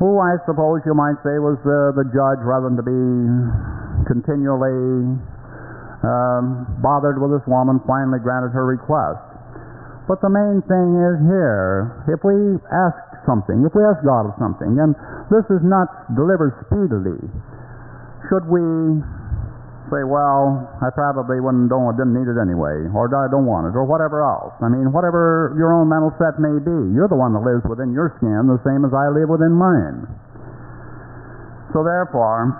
Who 0.00 0.18
I 0.18 0.40
suppose 0.48 0.80
you 0.88 0.96
might 0.96 1.20
say 1.22 1.36
was 1.38 1.60
uh, 1.62 1.92
the 1.94 2.08
judge 2.10 2.40
rather 2.42 2.72
than 2.72 2.80
to 2.80 2.86
be 2.86 3.00
continually 4.08 5.16
um, 6.04 6.68
bothered 6.80 7.20
with 7.20 7.32
this 7.32 7.44
woman, 7.48 7.80
finally 7.86 8.20
granted 8.20 8.52
her 8.52 8.64
request. 8.64 9.20
But 10.04 10.20
the 10.20 10.28
main 10.28 10.60
thing 10.68 10.88
is 11.00 11.16
here, 11.24 12.04
if 12.12 12.20
we 12.20 12.60
ask 12.68 13.24
something, 13.24 13.64
if 13.64 13.72
we 13.72 13.80
ask 13.80 14.04
God 14.04 14.28
of 14.28 14.36
something, 14.36 14.76
and 14.76 14.92
this 15.32 15.48
is 15.48 15.64
not 15.64 15.88
delivered 16.12 16.52
speedily, 16.68 17.20
should 18.28 18.44
we 18.44 19.00
say, 19.94 20.02
well, 20.02 20.66
I 20.82 20.90
probably 20.90 21.38
wouldn't, 21.38 21.70
don't, 21.70 21.94
didn't 21.94 22.18
need 22.18 22.26
it 22.26 22.34
anyway, 22.34 22.90
or 22.90 23.06
I 23.14 23.30
don't 23.30 23.46
want 23.46 23.70
it, 23.70 23.78
or 23.78 23.86
whatever 23.86 24.26
else. 24.26 24.50
I 24.58 24.66
mean, 24.66 24.90
whatever 24.90 25.54
your 25.54 25.70
own 25.70 25.86
mental 25.86 26.10
set 26.18 26.42
may 26.42 26.58
be, 26.58 26.74
you're 26.90 27.06
the 27.06 27.14
one 27.14 27.30
that 27.38 27.46
lives 27.46 27.62
within 27.62 27.94
your 27.94 28.10
skin 28.18 28.50
the 28.50 28.58
same 28.66 28.82
as 28.82 28.90
I 28.90 29.14
live 29.14 29.30
within 29.30 29.54
mine. 29.54 30.10
So 31.70 31.86
therefore, 31.86 32.50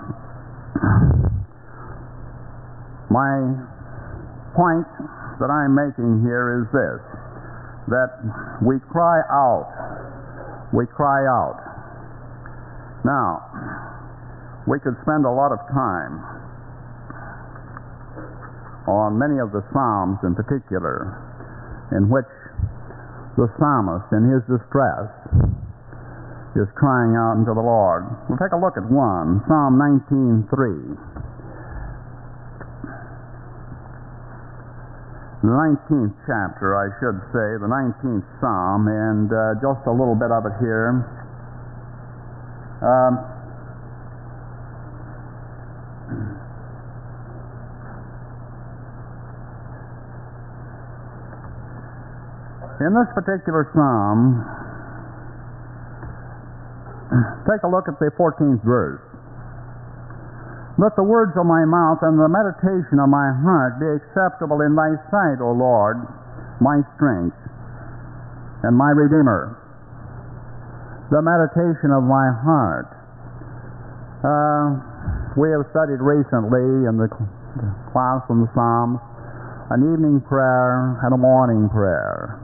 my 3.11 3.35
point 4.55 4.87
that 5.43 5.51
I'm 5.51 5.75
making 5.75 6.23
here 6.23 6.63
is 6.63 6.71
this 6.71 7.03
that 7.91 8.17
we 8.63 8.79
cry 8.89 9.21
out. 9.29 9.69
We 10.73 10.87
cry 10.87 11.27
out. 11.27 11.59
Now, 13.05 13.45
we 14.65 14.79
could 14.79 14.97
spend 15.05 15.27
a 15.27 15.31
lot 15.31 15.53
of 15.53 15.61
time 15.69 16.44
on 18.87 19.17
many 19.17 19.41
of 19.41 19.51
the 19.51 19.65
Psalms 19.73 20.21
in 20.23 20.33
particular, 20.33 21.13
in 21.91 22.09
which 22.09 22.29
the 23.37 23.51
psalmist, 23.59 24.07
in 24.15 24.31
his 24.31 24.41
distress, 24.47 25.11
is 26.55 26.71
crying 26.79 27.19
out 27.19 27.35
unto 27.35 27.51
the 27.51 27.65
Lord. 27.65 28.07
We'll 28.29 28.39
take 28.39 28.55
a 28.55 28.61
look 28.61 28.79
at 28.79 28.87
one, 28.87 29.43
Psalm 29.47 29.75
19:3. 29.75 31.15
the 35.45 35.53
19th 35.53 36.17
chapter, 36.25 36.73
I 36.73 36.89
should 36.97 37.21
say, 37.29 37.61
the 37.61 37.69
19th 37.69 38.25
Psalm, 38.41 38.89
and 38.89 39.29
uh, 39.29 39.53
just 39.61 39.85
a 39.85 39.93
little 39.93 40.17
bit 40.17 40.33
of 40.33 40.41
it 40.49 40.57
here. 40.57 41.05
Um, 42.81 43.34
in 52.83 52.91
this 52.91 53.07
particular 53.15 53.71
Psalm, 53.71 54.43
take 57.47 57.63
a 57.63 57.69
look 57.71 57.87
at 57.87 57.95
the 57.99 58.11
14th 58.19 58.63
verse. 58.67 59.03
Let 60.75 60.91
the 60.99 61.07
words 61.07 61.31
of 61.39 61.47
my 61.47 61.63
mouth 61.63 62.03
and 62.03 62.19
the 62.19 62.27
meditation 62.27 62.99
of 62.99 63.07
my 63.07 63.31
heart 63.47 63.79
be 63.79 63.87
acceptable 63.87 64.59
in 64.59 64.75
thy 64.75 64.99
sight, 65.07 65.39
O 65.39 65.55
Lord, 65.55 66.03
my 66.59 66.83
strength 66.99 67.39
and 68.63 68.75
my 68.75 68.91
Redeemer. 68.91 69.55
The 71.15 71.23
meditation 71.23 71.95
of 71.95 72.03
my 72.03 72.27
heart. 72.43 72.91
Uh, 74.19 74.67
we 75.39 75.47
have 75.55 75.63
studied 75.71 76.03
recently 76.03 76.89
in 76.89 76.99
the 76.99 77.07
class 77.95 78.25
on 78.27 78.43
the 78.43 78.49
Psalms 78.51 78.99
an 79.71 79.81
evening 79.81 80.19
prayer 80.27 80.99
and 81.01 81.13
a 81.13 81.17
morning 81.17 81.69
prayer. 81.69 82.35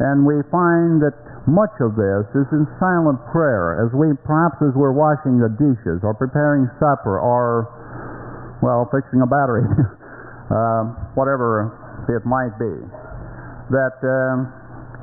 And 0.00 0.24
we 0.24 0.40
find 0.48 1.04
that 1.04 1.12
much 1.44 1.76
of 1.84 1.92
this 1.92 2.24
is 2.32 2.48
in 2.56 2.64
silent 2.80 3.20
prayer, 3.28 3.84
as 3.84 3.92
we 3.92 4.16
perhaps 4.24 4.56
as 4.64 4.72
we're 4.72 4.96
washing 4.96 5.36
the 5.36 5.52
dishes 5.60 6.00
or 6.00 6.16
preparing 6.16 6.64
supper 6.80 7.20
or, 7.20 7.68
well, 8.64 8.88
fixing 8.88 9.20
a 9.20 9.28
battery, 9.28 9.68
uh, 10.48 11.12
whatever 11.12 11.68
it 12.08 12.24
might 12.24 12.56
be. 12.56 12.72
That 13.72 14.00
um, 14.00 14.48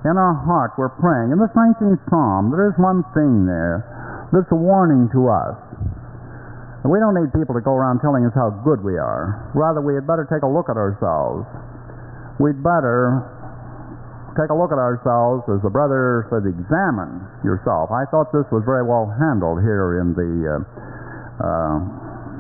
in 0.02 0.18
our 0.18 0.34
heart 0.34 0.74
we're 0.82 0.94
praying. 0.98 1.30
In 1.30 1.38
this 1.38 1.54
19th 1.54 2.02
Psalm, 2.10 2.50
there 2.50 2.66
is 2.66 2.76
one 2.82 3.06
thing 3.14 3.46
there 3.46 3.86
that's 4.34 4.50
a 4.50 4.58
warning 4.58 5.14
to 5.14 5.30
us. 5.30 5.58
We 6.88 6.98
don't 6.98 7.14
need 7.14 7.30
people 7.38 7.54
to 7.54 7.62
go 7.62 7.76
around 7.76 8.00
telling 8.00 8.24
us 8.24 8.32
how 8.34 8.50
good 8.64 8.80
we 8.80 8.96
are. 8.96 9.52
Rather, 9.54 9.84
we 9.84 9.94
had 9.94 10.08
better 10.08 10.24
take 10.26 10.42
a 10.42 10.50
look 10.50 10.72
at 10.72 10.78
ourselves. 10.80 11.44
We'd 12.40 12.64
better 12.64 13.28
take 14.38 14.54
a 14.54 14.58
look 14.58 14.70
at 14.70 14.78
ourselves, 14.78 15.42
as 15.50 15.58
the 15.66 15.74
brother 15.74 16.30
said, 16.30 16.46
examine 16.46 17.26
yourself. 17.42 17.90
I 17.90 18.06
thought 18.14 18.30
this 18.30 18.46
was 18.54 18.62
very 18.70 18.86
well 18.86 19.10
handled 19.10 19.66
here 19.66 19.98
in 19.98 20.14
the 20.14 20.32
uh, 20.46 20.62
uh, 21.42 21.78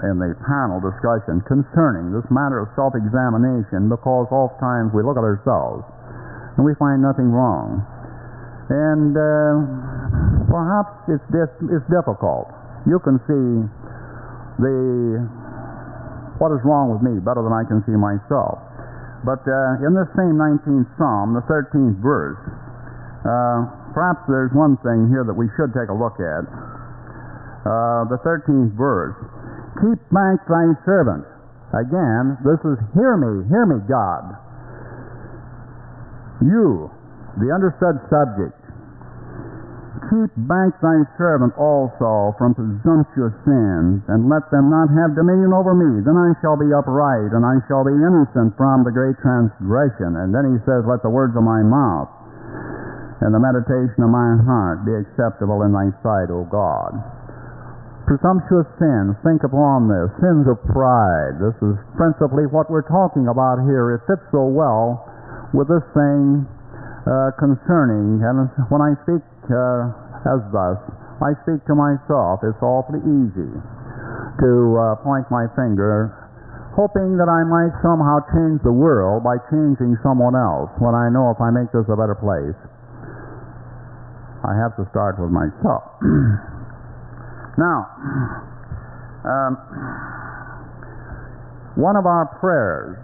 in 0.05 0.21
the 0.21 0.38
panel 0.45 0.77
discussion 0.77 1.41
concerning 1.49 2.13
this 2.13 2.25
matter 2.29 2.62
of 2.62 2.69
self-examination, 2.77 3.89
because 3.89 4.29
oftentimes 4.29 4.93
we 4.93 5.01
look 5.01 5.17
at 5.17 5.25
ourselves 5.25 5.81
and 6.53 6.62
we 6.62 6.77
find 6.77 7.01
nothing 7.01 7.33
wrong, 7.33 7.81
and 8.69 9.17
uh, 9.17 9.57
perhaps 10.53 10.93
it's 11.10 11.25
it's 11.65 11.88
difficult. 11.89 12.53
You 12.86 13.01
can 13.01 13.17
see 13.25 13.45
the 14.62 14.77
what 16.38 16.53
is 16.53 16.62
wrong 16.62 16.93
with 16.93 17.01
me 17.01 17.17
better 17.17 17.41
than 17.41 17.53
I 17.53 17.65
can 17.65 17.81
see 17.89 17.97
myself. 17.97 18.62
But 19.25 19.41
uh, 19.45 19.86
in 19.86 19.95
this 19.97 20.10
same 20.13 20.38
19th 20.38 20.89
Psalm, 20.97 21.34
the 21.34 21.45
13th 21.49 21.97
verse, 22.01 22.41
uh, 23.25 23.65
perhaps 23.93 24.25
there's 24.30 24.53
one 24.53 24.77
thing 24.86 25.10
here 25.10 25.25
that 25.25 25.34
we 25.34 25.49
should 25.58 25.73
take 25.73 25.89
a 25.89 25.97
look 25.97 26.17
at. 26.21 26.45
Uh, 27.67 28.08
the 28.08 28.19
13th 28.23 28.77
verse 28.77 29.17
Keep 29.77 30.01
back 30.10 30.41
thy 30.49 30.73
servant. 30.89 31.21
Again, 31.69 32.34
this 32.41 32.58
is 32.65 32.82
hear 32.97 33.13
me, 33.13 33.45
hear 33.45 33.65
me, 33.69 33.77
God. 33.86 34.34
You, 36.41 36.89
the 37.38 37.53
understood 37.53 38.01
subject, 38.10 38.57
Keep 40.08 40.32
back 40.48 40.72
thy 40.80 41.04
servant 41.20 41.52
also 41.60 42.32
from 42.39 42.56
presumptuous 42.56 43.36
sins, 43.43 44.00
and 44.08 44.32
let 44.32 44.48
them 44.56 44.72
not 44.72 44.88
have 44.88 45.20
dominion 45.20 45.52
over 45.52 45.76
me. 45.76 46.00
Then 46.04 46.15
I 46.15 46.32
shall 46.39 46.56
be 46.56 46.72
upright, 46.72 47.36
and 47.36 47.43
I 47.43 47.60
shall 47.67 47.84
be 47.84 47.91
innocent 47.91 48.56
from 48.56 48.88
the 48.88 48.96
great 48.96 49.20
transgression. 49.20 50.15
And 50.15 50.32
then 50.32 50.48
he 50.48 50.58
says, 50.63 50.88
Let 50.88 51.04
the 51.04 51.12
words 51.12 51.36
of 51.36 51.43
my 51.43 51.60
mouth 51.60 52.08
and 53.22 53.34
the 53.34 53.41
meditation 53.41 54.06
of 54.06 54.12
my 54.13 54.38
heart 54.46 54.86
be 54.86 54.93
acceptable 54.93 55.65
in 55.65 55.74
thy 55.74 55.89
sight, 56.06 56.30
O 56.30 56.46
God. 56.46 56.93
Presumptuous 58.06 58.70
sins, 58.80 59.17
think 59.26 59.43
upon 59.43 59.89
this. 59.89 60.08
Sins 60.24 60.48
of 60.48 60.56
pride. 60.72 61.41
This 61.41 61.58
is 61.60 61.76
principally 62.00 62.48
what 62.48 62.70
we're 62.72 62.88
talking 62.88 63.28
about 63.28 63.60
here. 63.67 63.98
It 63.98 64.06
fits 64.08 64.24
so 64.32 64.48
well 64.48 65.04
with 65.52 65.67
this 65.67 65.84
thing 65.91 66.48
uh, 67.04 67.36
concerning, 67.36 68.24
and 68.24 68.48
when 68.72 68.80
I 68.80 68.96
speak 69.04 69.24
uh, 69.49 69.91
as 70.27 70.41
thus, 70.51 70.79
I 71.23 71.33
speak 71.43 71.65
to 71.65 71.75
myself. 71.75 72.45
It's 72.45 72.62
awfully 72.62 73.01
easy 73.01 73.51
to 74.43 74.51
uh, 74.77 75.01
point 75.01 75.25
my 75.33 75.49
finger, 75.57 76.13
hoping 76.77 77.17
that 77.17 77.25
I 77.25 77.41
might 77.41 77.73
somehow 77.81 78.21
change 78.29 78.62
the 78.62 78.75
world 78.75 79.25
by 79.25 79.41
changing 79.49 79.97
someone 80.05 80.38
else, 80.38 80.69
when 80.77 80.93
I 80.93 81.10
know 81.10 81.33
if 81.33 81.41
I 81.41 81.49
make 81.49 81.73
this 81.73 81.89
a 81.89 81.97
better 81.97 82.13
place, 82.13 82.57
I 84.45 84.53
have 84.62 84.77
to 84.77 84.86
start 84.93 85.17
with 85.17 85.33
myself. 85.33 85.97
now, 87.57 87.89
um, 89.25 89.57
one 91.73 91.97
of 91.97 92.05
our 92.05 92.29
prayers 92.38 92.97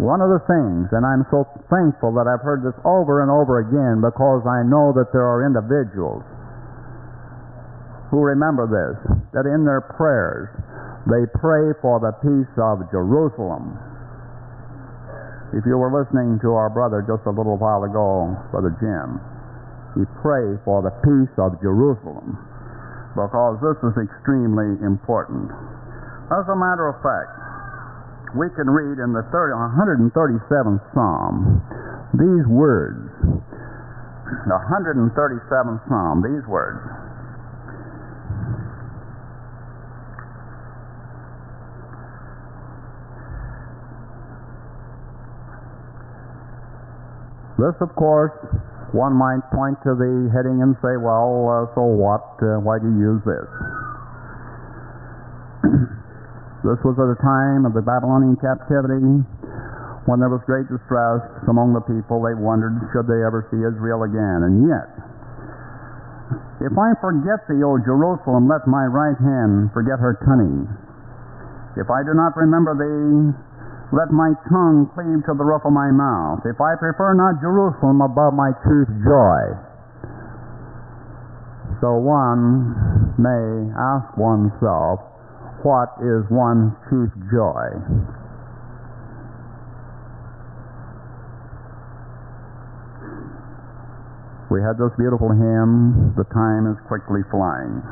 one 0.00 0.24
of 0.24 0.32
the 0.32 0.40
things, 0.48 0.88
and 0.96 1.04
I'm 1.04 1.28
so 1.28 1.44
thankful 1.68 2.16
that 2.16 2.24
I've 2.24 2.40
heard 2.40 2.64
this 2.64 2.76
over 2.88 3.20
and 3.20 3.28
over 3.28 3.60
again 3.60 4.00
because 4.00 4.42
I 4.48 4.64
know 4.64 4.96
that 4.96 5.12
there 5.12 5.28
are 5.28 5.44
individuals 5.44 6.24
who 8.08 8.24
remember 8.24 8.64
this, 8.66 8.96
that 9.36 9.46
in 9.46 9.62
their 9.68 9.84
prayers 9.94 10.50
they 11.04 11.28
pray 11.36 11.76
for 11.84 12.00
the 12.00 12.16
peace 12.24 12.54
of 12.58 12.88
Jerusalem. 12.88 13.76
If 15.52 15.68
you 15.68 15.76
were 15.76 15.92
listening 15.92 16.40
to 16.42 16.56
our 16.56 16.72
brother 16.72 17.04
just 17.04 17.26
a 17.28 17.34
little 17.34 17.60
while 17.60 17.84
ago, 17.84 18.34
Brother 18.50 18.72
Jim, 18.80 19.20
he 19.98 20.06
prayed 20.22 20.62
for 20.64 20.80
the 20.80 20.94
peace 21.02 21.34
of 21.36 21.60
Jerusalem 21.60 22.38
because 23.14 23.58
this 23.58 23.78
is 23.84 23.94
extremely 23.98 24.78
important. 24.86 25.50
As 26.30 26.46
a 26.46 26.54
matter 26.54 26.86
of 26.86 27.02
fact, 27.02 27.39
we 28.34 28.46
can 28.54 28.70
read 28.70 29.02
in 29.02 29.12
the 29.12 29.22
30, 29.32 29.54
137th 30.14 30.82
Psalm 30.94 31.62
these 32.14 32.46
words. 32.46 33.06
The 34.46 34.58
137th 34.70 35.80
Psalm, 35.88 36.22
these 36.22 36.46
words. 36.46 36.82
This, 47.58 47.76
of 47.82 47.94
course, 47.94 48.32
one 48.92 49.12
might 49.12 49.44
point 49.52 49.76
to 49.84 49.94
the 49.94 50.30
heading 50.34 50.62
and 50.62 50.74
say, 50.82 50.96
well, 50.96 51.68
uh, 51.68 51.74
so 51.74 51.82
what? 51.82 52.40
Uh, 52.42 52.58
why 52.58 52.78
do 52.80 52.88
you 52.88 53.14
use 53.14 53.22
this? 53.22 53.69
This 56.60 56.80
was 56.84 56.96
at 57.00 57.08
a 57.08 57.18
time 57.24 57.64
of 57.64 57.72
the 57.72 57.80
Babylonian 57.80 58.36
captivity 58.36 59.24
when 60.08 60.18
there 60.20 60.32
was 60.32 60.40
great 60.48 60.64
distress 60.68 61.20
among 61.48 61.76
the 61.76 61.84
people, 61.84 62.24
they 62.24 62.32
wondered, 62.32 62.72
should 62.92 63.04
they 63.04 63.20
ever 63.20 63.44
see 63.52 63.60
Israel 63.60 64.08
again? 64.08 64.48
And 64.48 64.64
yet, 64.64 64.88
if 66.64 66.74
I 66.76 66.96
forget 67.00 67.44
thee, 67.48 67.60
O 67.60 67.76
Jerusalem, 67.80 68.48
let 68.48 68.64
my 68.64 68.88
right 68.88 69.16
hand 69.16 69.72
forget 69.76 70.00
her 70.00 70.16
cunning. 70.24 70.68
If 71.76 71.88
I 71.92 72.00
do 72.02 72.16
not 72.16 72.36
remember 72.36 72.72
thee, 72.76 73.36
let 73.92 74.10
my 74.14 74.32
tongue 74.48 74.88
cleave 74.94 75.24
to 75.26 75.34
the 75.36 75.44
roof 75.44 75.62
of 75.64 75.74
my 75.74 75.90
mouth. 75.92 76.46
If 76.46 76.60
I 76.60 76.78
prefer 76.80 77.12
not 77.14 77.42
Jerusalem 77.42 78.00
above 78.00 78.32
my 78.34 78.54
chief 78.64 78.88
joy. 79.04 79.42
So 81.80 81.96
one 81.98 83.14
may 83.18 83.72
ask 83.74 84.16
oneself, 84.16 85.09
what 85.62 85.92
is 86.00 86.24
one's 86.30 86.72
chief 86.88 87.12
joy? 87.28 87.68
We 94.50 94.58
had 94.58 94.80
this 94.80 94.90
beautiful 94.98 95.30
hymn, 95.30 96.12
The 96.16 96.24
Time 96.34 96.66
is 96.66 96.78
Quickly 96.88 97.22
Flying. 97.30 97.84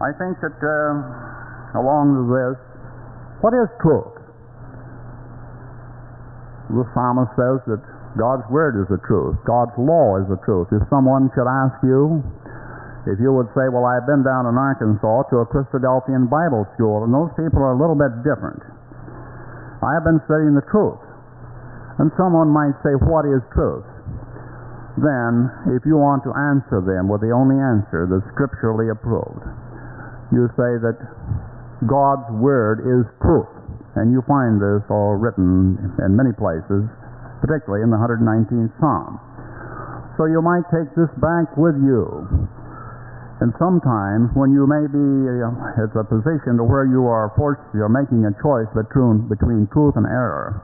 I 0.00 0.14
think 0.14 0.38
that 0.40 0.56
uh, 0.62 1.78
along 1.78 2.16
with 2.16 2.30
this, 2.30 2.56
what 3.42 3.52
is 3.52 3.68
truth? 3.82 4.14
The 6.70 6.86
psalmist 6.94 7.34
says 7.34 7.58
that 7.66 7.82
God's 8.16 8.46
word 8.48 8.80
is 8.80 8.88
the 8.88 9.02
truth. 9.04 9.36
God's 9.44 9.76
law 9.76 10.16
is 10.16 10.26
the 10.30 10.40
truth. 10.46 10.72
If 10.72 10.86
someone 10.88 11.28
should 11.36 11.44
ask 11.44 11.76
you, 11.84 12.24
if 13.04 13.20
you 13.20 13.32
would 13.32 13.48
say, 13.52 13.68
well, 13.68 13.84
I've 13.84 14.08
been 14.08 14.24
down 14.24 14.48
in 14.48 14.56
Arkansas 14.56 15.28
to 15.32 15.44
a 15.44 15.46
Christadelphian 15.48 16.28
Bible 16.28 16.64
school, 16.76 17.04
and 17.04 17.12
those 17.12 17.32
people 17.36 17.60
are 17.60 17.72
a 17.72 17.80
little 17.80 17.96
bit 17.96 18.24
different. 18.24 18.60
I 19.84 19.94
have 19.94 20.04
been 20.04 20.20
studying 20.26 20.56
the 20.56 20.66
truth. 20.68 20.98
And 21.98 22.10
someone 22.14 22.50
might 22.50 22.74
say, 22.82 22.94
What 22.98 23.26
is 23.26 23.42
truth? 23.54 23.86
Then, 24.98 25.50
if 25.78 25.86
you 25.86 25.94
want 25.94 26.26
to 26.26 26.34
answer 26.34 26.82
them 26.82 27.06
with 27.06 27.22
the 27.22 27.30
only 27.30 27.58
answer 27.58 28.06
that's 28.10 28.26
scripturally 28.34 28.90
approved, 28.90 29.46
you 30.34 30.50
say 30.58 30.78
that 30.82 30.98
God's 31.86 32.26
Word 32.34 32.82
is 32.82 33.06
truth. 33.22 33.50
And 33.94 34.10
you 34.10 34.22
find 34.26 34.58
this 34.58 34.82
all 34.90 35.14
written 35.14 35.78
in 36.02 36.14
many 36.14 36.34
places, 36.34 36.86
particularly 37.40 37.82
in 37.82 37.90
the 37.90 37.98
119th 37.98 38.72
Psalm. 38.78 39.18
So 40.16 40.26
you 40.26 40.42
might 40.42 40.66
take 40.74 40.90
this 40.98 41.10
back 41.22 41.54
with 41.54 41.78
you 41.78 42.26
and 43.38 43.54
sometimes 43.54 44.34
when 44.34 44.50
you 44.50 44.66
may 44.66 44.82
be 44.90 44.98
uh, 44.98 45.78
at 45.78 45.94
a 45.94 46.02
position 46.02 46.58
to 46.58 46.66
where 46.66 46.82
you 46.82 47.06
are 47.06 47.30
forced, 47.38 47.62
you're 47.70 47.86
making 47.86 48.26
a 48.26 48.34
choice 48.42 48.66
between, 48.74 49.30
between 49.30 49.70
truth 49.70 49.94
and 49.94 50.10
error, 50.10 50.58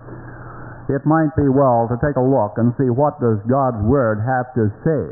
it 0.91 1.07
might 1.07 1.31
be 1.39 1.47
well 1.47 1.87
to 1.87 1.95
take 2.03 2.19
a 2.19 2.25
look 2.25 2.59
and 2.59 2.75
see 2.75 2.91
what 2.91 3.23
does 3.23 3.39
God's 3.47 3.79
Word 3.87 4.19
have 4.27 4.51
to 4.59 4.75
say 4.83 5.07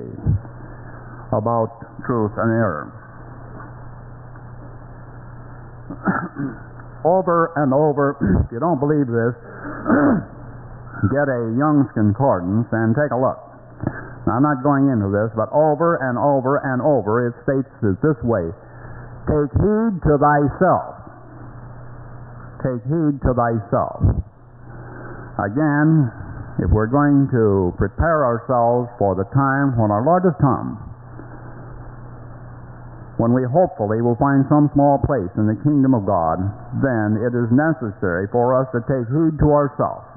about 1.30 1.70
truth 2.02 2.34
and 2.34 2.50
error. 2.50 2.90
over 7.06 7.54
and 7.62 7.70
over, 7.70 8.18
if 8.42 8.50
you 8.50 8.58
don't 8.58 8.82
believe 8.82 9.06
this, 9.06 9.38
get 11.10 11.26
a 11.26 11.40
Young's 11.58 11.90
Concordance 11.96 12.70
and 12.70 12.94
take 12.94 13.10
a 13.10 13.18
look. 13.18 13.40
Now, 14.26 14.38
I'm 14.38 14.46
not 14.46 14.62
going 14.62 14.86
into 14.86 15.10
this, 15.10 15.34
but 15.34 15.50
over 15.50 15.98
and 15.98 16.14
over 16.14 16.62
and 16.62 16.78
over 16.78 17.26
it 17.26 17.34
states 17.42 17.70
it 17.82 17.98
this 17.98 18.18
way 18.22 18.54
Take 19.26 19.50
heed 19.58 19.92
to 20.06 20.14
thyself. 20.18 20.94
Take 22.62 22.82
heed 22.86 23.18
to 23.26 23.30
thyself. 23.34 24.02
Again, 25.42 26.10
if 26.62 26.70
we're 26.70 26.90
going 26.90 27.26
to 27.34 27.74
prepare 27.78 28.22
ourselves 28.22 28.86
for 28.98 29.18
the 29.18 29.26
time 29.34 29.74
when 29.74 29.90
our 29.90 30.06
Lord 30.06 30.22
has 30.22 30.38
come, 30.38 30.78
when 33.18 33.34
we 33.34 33.42
hopefully 33.46 34.02
will 34.02 34.18
find 34.18 34.46
some 34.46 34.70
small 34.74 35.02
place 35.02 35.30
in 35.38 35.46
the 35.50 35.58
kingdom 35.66 35.94
of 35.94 36.06
God, 36.06 36.38
then 36.82 37.18
it 37.22 37.34
is 37.34 37.50
necessary 37.50 38.26
for 38.30 38.54
us 38.54 38.70
to 38.70 38.82
take 38.86 39.06
heed 39.10 39.38
to 39.42 39.48
ourselves. 39.50 40.11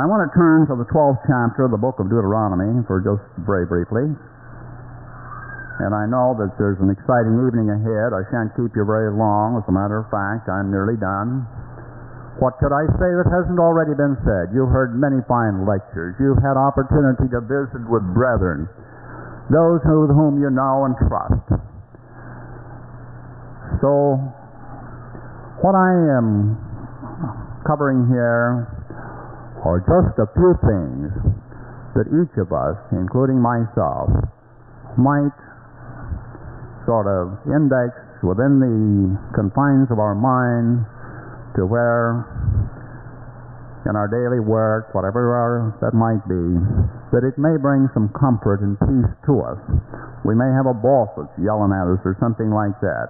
I 0.00 0.08
want 0.08 0.24
to 0.24 0.32
turn 0.32 0.64
to 0.72 0.80
the 0.80 0.88
12th 0.88 1.20
chapter 1.28 1.68
of 1.68 1.76
the 1.76 1.82
book 1.82 2.00
of 2.00 2.08
Deuteronomy 2.08 2.80
for 2.88 3.04
just 3.04 3.20
very 3.44 3.68
briefly. 3.68 4.08
And 5.84 5.92
I 5.92 6.08
know 6.08 6.32
that 6.40 6.56
there's 6.56 6.80
an 6.80 6.88
exciting 6.88 7.36
evening 7.36 7.68
ahead. 7.68 8.16
I 8.16 8.24
shan't 8.32 8.48
keep 8.56 8.72
you 8.72 8.88
very 8.88 9.12
long. 9.12 9.60
As 9.60 9.64
a 9.68 9.74
matter 9.76 10.00
of 10.00 10.08
fact, 10.08 10.48
I'm 10.48 10.72
nearly 10.72 10.96
done. 10.96 11.44
What 12.40 12.56
could 12.56 12.72
I 12.72 12.88
say 12.96 13.12
that 13.12 13.28
hasn't 13.28 13.60
already 13.60 13.92
been 13.92 14.16
said? 14.24 14.56
You've 14.56 14.72
heard 14.72 14.96
many 14.96 15.20
fine 15.28 15.68
lectures. 15.68 16.16
You've 16.16 16.40
had 16.40 16.56
opportunity 16.56 17.28
to 17.36 17.44
visit 17.44 17.84
with 17.84 18.00
brethren, 18.16 18.72
those 19.52 19.84
with 19.84 20.16
whom 20.16 20.40
you 20.40 20.48
know 20.48 20.88
and 20.88 20.96
trust. 20.96 21.60
So, 23.84 24.16
what 25.60 25.76
I 25.76 25.92
am 26.16 26.56
covering 27.68 28.08
here 28.08 28.79
are 29.64 29.80
just 29.84 30.16
a 30.16 30.28
few 30.32 30.52
things 30.64 31.12
that 31.94 32.06
each 32.08 32.34
of 32.40 32.48
us, 32.54 32.78
including 32.92 33.40
myself, 33.42 34.08
might 34.96 35.36
sort 36.86 37.06
of 37.06 37.36
index 37.50 37.92
within 38.22 38.60
the 38.60 39.16
confines 39.36 39.88
of 39.92 39.98
our 39.98 40.14
mind 40.14 40.84
to 41.56 41.66
where 41.66 42.24
in 43.88 43.96
our 43.96 44.08
daily 44.12 44.44
work, 44.44 44.92
whatever 44.92 45.32
our, 45.32 45.72
that 45.80 45.96
might 45.96 46.20
be, 46.28 46.44
that 47.16 47.24
it 47.24 47.40
may 47.40 47.56
bring 47.56 47.88
some 47.96 48.12
comfort 48.12 48.60
and 48.60 48.76
peace 48.76 49.12
to 49.24 49.40
us. 49.40 49.56
We 50.24 50.36
may 50.36 50.52
have 50.52 50.68
a 50.68 50.76
boss 50.76 51.08
that's 51.16 51.32
yelling 51.40 51.72
at 51.72 51.88
us 51.88 52.00
or 52.04 52.12
something 52.20 52.52
like 52.52 52.76
that. 52.84 53.08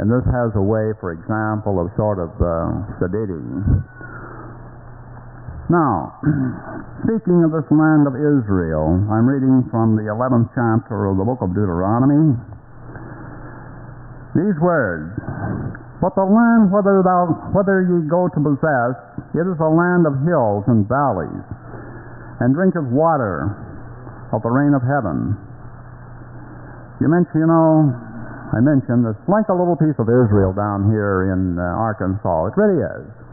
And 0.00 0.08
this 0.08 0.24
has 0.24 0.56
a 0.56 0.64
way, 0.64 0.96
for 0.98 1.12
example, 1.12 1.78
of 1.78 1.92
sort 2.00 2.16
of 2.16 2.32
uh, 2.40 2.96
sedating 2.96 3.60
now, 5.72 6.20
speaking 7.08 7.40
of 7.40 7.56
this 7.56 7.64
land 7.72 8.04
of 8.04 8.12
Israel, 8.12 9.00
I'm 9.08 9.24
reading 9.24 9.64
from 9.72 9.96
the 9.96 10.12
11th 10.12 10.52
chapter 10.52 11.08
of 11.08 11.16
the 11.16 11.24
book 11.24 11.40
of 11.40 11.56
Deuteronomy. 11.56 12.36
These 14.36 14.58
words, 14.60 15.16
But 16.04 16.12
the 16.20 16.26
land 16.26 16.68
whither, 16.68 17.00
thou, 17.00 17.48
whither 17.56 17.80
ye 17.80 18.04
go 18.04 18.28
to 18.28 18.40
possess, 18.44 18.92
it 19.32 19.46
is 19.48 19.56
a 19.56 19.70
land 19.72 20.04
of 20.04 20.20
hills 20.28 20.68
and 20.68 20.84
valleys, 20.84 21.44
and 22.44 22.52
drinketh 22.52 22.84
water 22.92 23.48
of 24.36 24.44
the 24.44 24.52
rain 24.52 24.76
of 24.76 24.84
heaven. 24.84 25.32
You 27.00 27.08
mentioned, 27.08 27.40
you 27.40 27.48
know, 27.48 27.88
I 28.52 28.60
mentioned 28.60 29.08
it's 29.08 29.28
like 29.32 29.48
a 29.48 29.56
little 29.56 29.80
piece 29.80 29.96
of 29.96 30.12
Israel 30.12 30.52
down 30.52 30.92
here 30.92 31.32
in 31.32 31.56
uh, 31.56 31.64
Arkansas. 31.80 32.52
It 32.52 32.54
really 32.60 32.84
is. 32.84 33.23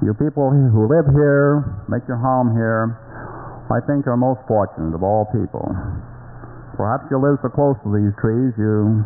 You 0.00 0.16
people 0.16 0.48
who 0.48 0.88
live 0.88 1.04
here, 1.12 1.60
make 1.92 2.00
your 2.08 2.16
home 2.16 2.56
here, 2.56 2.96
I 3.68 3.84
think 3.84 4.08
are 4.08 4.16
most 4.16 4.40
fortunate 4.48 4.96
of 4.96 5.04
all 5.04 5.28
people. 5.28 5.68
Perhaps 6.80 7.12
you 7.12 7.20
live 7.20 7.36
so 7.44 7.52
close 7.52 7.76
to 7.84 7.92
these 7.92 8.16
trees, 8.16 8.56
you 8.56 9.04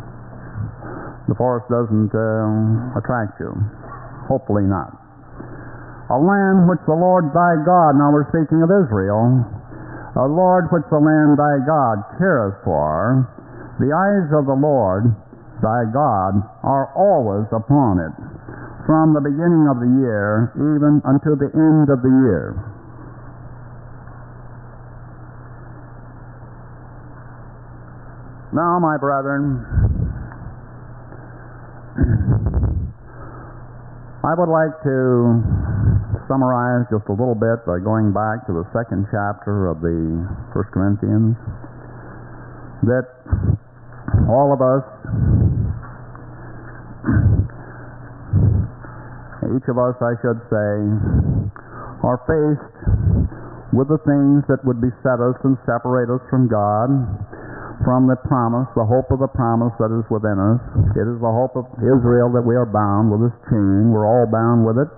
the 1.26 1.35
forest 1.35 1.66
doesn't 1.66 2.14
uh, 2.14 2.94
attract 2.94 3.42
you. 3.42 3.50
Hopefully 4.30 4.70
not. 4.70 4.94
A 6.14 6.18
land 6.20 6.70
which 6.70 6.85
the 6.87 6.94
Lord 6.94 7.35
thy 7.35 7.59
God, 7.66 7.98
now 7.98 8.14
we're 8.14 8.30
speaking 8.30 8.62
of 8.62 8.70
Israel, 8.70 9.42
a 10.14 10.30
Lord 10.30 10.70
which 10.70 10.87
the 10.94 11.02
land 11.02 11.35
thy 11.35 11.59
God 11.66 12.07
careth 12.22 12.62
for, 12.62 13.26
the 13.83 13.90
eyes 13.90 14.30
of 14.30 14.46
the 14.46 14.54
Lord 14.54 15.11
thy 15.59 15.90
God 15.90 16.38
are 16.62 16.94
always 16.94 17.50
upon 17.50 17.98
it 17.98 18.14
from 18.87 19.16
the 19.16 19.20
beginning 19.20 19.64
of 19.68 19.81
the 19.81 19.88
year 20.01 20.53
even 20.61 21.01
until 21.05 21.37
the 21.37 21.49
end 21.57 21.88
of 21.88 22.05
the 22.05 22.12
year. 22.12 22.53
Now, 28.55 28.79
my 28.79 28.94
brethren, 28.97 29.66
I 34.23 34.33
would 34.38 34.47
like 34.47 34.79
to 34.87 35.42
summarize 36.31 36.87
just 36.87 37.05
a 37.11 37.16
little 37.18 37.35
bit 37.35 37.66
by 37.66 37.83
going 37.83 38.14
back 38.14 38.47
to 38.47 38.55
the 38.55 38.64
second 38.70 39.11
chapter 39.11 39.66
of 39.66 39.83
the 39.83 40.23
First 40.55 40.70
Corinthians 40.70 41.35
that 42.87 43.11
all 44.31 44.55
of 44.55 44.62
us 44.62 44.87
each 49.52 49.66
of 49.68 49.76
us, 49.76 49.96
I 50.00 50.16
should 50.24 50.40
say, 50.48 50.70
are 52.04 52.20
faced 52.24 52.74
with 53.74 53.90
the 53.90 53.98
things 54.07 54.46
that 54.46 54.62
would 54.62 54.78
beset 54.80 55.18
us 55.18 55.37
and 55.42 55.59
separate 55.66 56.09
us 56.09 56.22
from 56.30 56.46
God, 56.46 56.88
from 57.83 58.07
the 58.07 58.16
promise, 58.24 58.70
the 58.78 58.87
hope 58.87 59.11
of 59.11 59.18
the 59.18 59.28
promise 59.28 59.74
that 59.83 59.90
is 59.90 60.07
within 60.09 60.38
us. 60.38 60.62
It 60.94 61.04
is 61.11 61.18
the 61.18 61.35
hope 61.35 61.59
of 61.59 61.66
Israel 61.83 62.30
that 62.33 62.46
we 62.46 62.54
are 62.54 62.68
bound 62.70 63.11
with 63.11 63.28
this 63.28 63.37
chain. 63.50 63.90
We're 63.90 64.07
all 64.07 64.30
bound 64.30 64.62
with 64.62 64.78
it. 64.78 64.90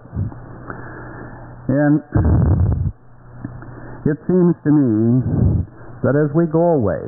And 1.72 2.04
it 4.06 4.18
seems 4.28 4.54
to 4.62 4.70
me 4.70 5.24
that 6.04 6.14
as 6.14 6.30
we 6.36 6.46
go 6.46 6.78
away, 6.78 7.02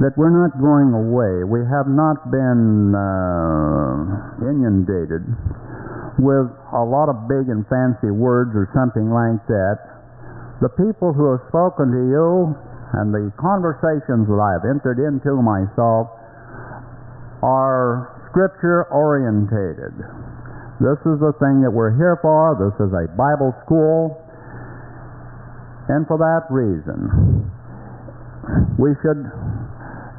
that 0.00 0.14
we're 0.16 0.32
not 0.32 0.56
going 0.58 0.90
away. 0.90 1.44
We 1.44 1.60
have 1.66 1.86
not 1.86 2.30
been 2.30 2.94
uh, 2.94 4.48
inundated 4.48 5.22
with 6.18 6.46
a 6.72 6.84
lot 6.84 7.10
of 7.10 7.26
big 7.26 7.50
and 7.50 7.66
fancy 7.66 8.10
words 8.10 8.54
or 8.54 8.70
something 8.70 9.10
like 9.10 9.42
that. 9.50 9.76
The 10.62 10.70
people 10.78 11.12
who 11.12 11.34
have 11.34 11.42
spoken 11.50 11.90
to 11.90 12.02
you 12.06 12.54
and 12.94 13.10
the 13.10 13.34
conversations 13.34 14.30
that 14.30 14.38
I 14.38 14.54
have 14.54 14.64
entered 14.68 15.02
into 15.02 15.34
myself 15.42 16.06
are 17.42 18.14
scripture 18.30 18.86
orientated. 18.94 19.94
This 20.82 20.98
is 21.06 21.18
the 21.18 21.34
thing 21.38 21.62
that 21.62 21.70
we're 21.70 21.94
here 21.94 22.18
for. 22.22 22.54
This 22.58 22.74
is 22.82 22.90
a 22.94 23.06
Bible 23.14 23.54
school. 23.66 24.18
And 25.86 26.06
for 26.06 26.18
that 26.18 26.46
reason, 26.50 27.50
we 28.78 28.94
should 29.02 29.22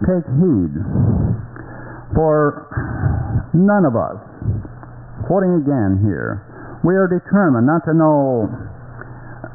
take 0.03 0.25
heed. 0.39 0.73
For 2.15 2.67
none 3.53 3.83
of 3.83 3.95
us, 3.95 4.19
quoting 5.25 5.57
again 5.61 6.01
here, 6.05 6.41
we 6.85 6.93
are 6.93 7.09
determined 7.09 7.65
not 7.65 7.81
to 7.89 7.93
know 7.93 8.45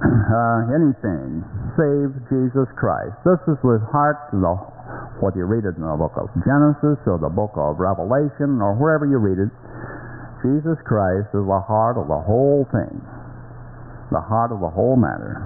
uh, 0.02 0.74
anything 0.74 1.42
save 1.78 2.11
Jesus 2.26 2.66
Christ. 2.74 3.14
This 3.22 3.38
is 3.46 3.59
with 3.62 3.80
heart 3.88 4.18
the, 4.35 4.54
what 5.22 5.38
you 5.38 5.46
read 5.46 5.64
it 5.64 5.78
in 5.78 5.87
the 5.87 5.96
book 5.96 6.18
of 6.18 6.28
Genesis 6.42 6.98
or 7.06 7.22
the 7.22 7.30
book 7.30 7.54
of 7.54 7.78
Revelation 7.78 8.59
or 8.59 8.74
wherever 8.74 9.06
you 9.06 9.22
read 9.22 9.38
it. 9.38 9.52
Jesus 10.42 10.80
Christ 10.85 11.30
is 11.37 11.44
the 11.44 11.62
heart 11.62 12.00
of 12.00 12.09
the 12.09 12.20
whole 12.20 12.66
thing, 12.72 12.96
the 14.11 14.20
heart 14.20 14.50
of 14.50 14.61
the 14.61 14.72
whole 14.72 14.96
matter. 14.96 15.38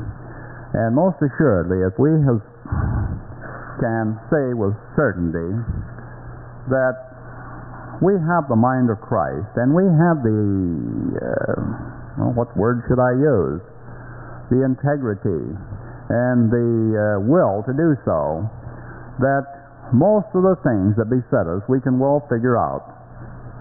And 0.74 0.94
most 0.94 1.18
assuredly, 1.22 1.82
if 1.86 1.94
we 1.98 2.10
have, 2.24 2.42
can 3.82 4.18
say 4.30 4.54
with 4.54 4.74
certainty 4.96 5.50
that 6.70 7.13
we 8.04 8.20
have 8.20 8.44
the 8.52 8.60
mind 8.60 8.92
of 8.92 9.00
Christ 9.00 9.48
and 9.56 9.72
we 9.72 9.88
have 9.88 10.20
the, 10.20 10.36
uh, 11.16 11.60
well, 12.20 12.32
what 12.36 12.52
word 12.52 12.84
should 12.84 13.00
I 13.00 13.16
use? 13.16 13.64
The 14.52 14.60
integrity 14.60 15.56
and 16.12 16.52
the 16.52 16.68
uh, 16.92 17.04
will 17.24 17.64
to 17.64 17.72
do 17.72 17.96
so, 18.04 18.44
that 19.24 19.48
most 19.96 20.28
of 20.36 20.44
the 20.44 20.52
things 20.60 20.92
that 21.00 21.08
beset 21.08 21.48
us 21.48 21.64
we 21.64 21.80
can 21.80 21.96
well 21.96 22.20
figure 22.28 22.60
out 22.60 22.84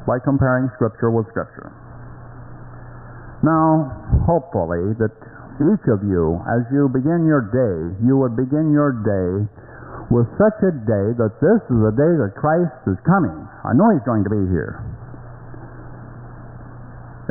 by 0.03 0.19
comparing 0.19 0.67
Scripture 0.75 1.07
with 1.07 1.23
Scripture. 1.31 1.71
Now, 3.47 3.95
hopefully, 4.27 4.91
that 4.99 5.15
each 5.63 5.85
of 5.87 6.03
you, 6.03 6.43
as 6.51 6.67
you 6.71 6.91
begin 6.91 7.23
your 7.23 7.47
day, 7.47 7.95
you 8.03 8.19
would 8.19 8.35
begin 8.35 8.75
your 8.75 8.91
day 8.91 9.47
with 10.13 10.29
such 10.37 10.61
a 10.61 10.69
day 10.85 11.05
that 11.17 11.33
this 11.41 11.61
is 11.73 11.79
the 11.81 11.95
day 11.97 12.13
that 12.21 12.37
Christ 12.37 12.77
is 12.85 13.01
coming. 13.01 13.33
I 13.65 13.73
know 13.73 13.89
He's 13.89 14.05
going 14.05 14.21
to 14.21 14.29
be 14.29 14.45
here. 14.53 14.77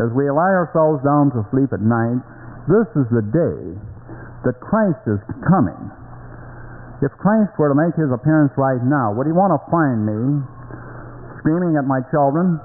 As 0.03 0.11
we 0.11 0.27
lie 0.27 0.51
ourselves 0.51 0.99
down 1.07 1.31
to 1.39 1.47
sleep 1.55 1.71
at 1.71 1.79
night, 1.79 2.19
this 2.67 2.91
is 2.99 3.07
the 3.15 3.23
day 3.23 3.79
that 4.43 4.59
Christ 4.59 4.99
is 5.07 5.23
coming. 5.47 5.79
If 7.07 7.15
Christ 7.23 7.55
were 7.55 7.71
to 7.71 7.79
make 7.79 7.95
his 7.95 8.11
appearance 8.11 8.51
right 8.59 8.83
now, 8.83 9.15
would 9.15 9.31
he 9.31 9.35
want 9.35 9.55
to 9.55 9.61
find 9.71 10.03
me 10.03 10.43
screaming 11.39 11.79
at 11.79 11.87
my 11.87 12.03
children, 12.11 12.59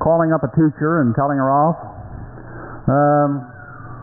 calling 0.00 0.32
up 0.32 0.40
a 0.44 0.50
teacher 0.56 1.04
and 1.04 1.12
telling 1.12 1.36
her 1.36 1.48
off, 1.52 1.76
um, 2.88 3.44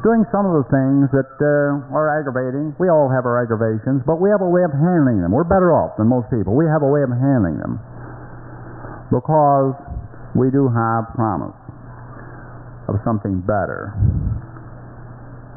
doing 0.05 0.21
some 0.29 0.45
of 0.45 0.53
the 0.53 0.67
things 0.69 1.09
that 1.09 1.33
uh, 1.41 1.81
are 1.89 2.13
aggravating? 2.13 2.77
We 2.77 2.93
all 2.93 3.09
have 3.09 3.25
our 3.25 3.41
aggravations, 3.41 4.05
but 4.05 4.21
we 4.21 4.29
have 4.29 4.45
a 4.45 4.47
way 4.47 4.61
of 4.61 4.69
handling 4.69 5.25
them. 5.25 5.33
We're 5.33 5.49
better 5.49 5.73
off 5.73 5.97
than 5.97 6.05
most 6.05 6.29
people. 6.29 6.53
We 6.53 6.69
have 6.69 6.85
a 6.85 6.91
way 6.93 7.01
of 7.01 7.09
handling 7.09 7.57
them 7.57 7.81
because 9.09 9.73
we 10.37 10.53
do 10.53 10.69
have 10.69 11.09
promise 11.17 11.57
of 12.85 13.01
something 13.01 13.41
better. 13.49 13.97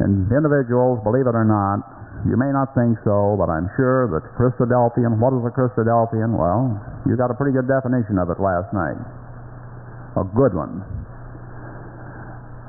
And 0.00 0.24
individuals, 0.32 1.04
believe 1.04 1.28
it 1.28 1.36
or 1.36 1.44
not, 1.44 1.84
you 2.24 2.40
may 2.40 2.48
not 2.48 2.72
think 2.72 2.96
so, 3.04 3.36
but 3.36 3.52
I'm 3.52 3.68
sure 3.76 4.08
that 4.16 4.32
Christadelphian, 4.34 5.20
what 5.20 5.36
is 5.36 5.44
a 5.44 5.52
Christadelphian? 5.52 6.34
Well, 6.34 6.72
you 7.04 7.20
got 7.20 7.30
a 7.30 7.36
pretty 7.36 7.52
good 7.52 7.68
definition 7.68 8.16
of 8.16 8.32
it 8.32 8.40
last 8.40 8.72
night. 8.72 8.96
A 10.16 10.24
good 10.24 10.56
one. 10.56 10.82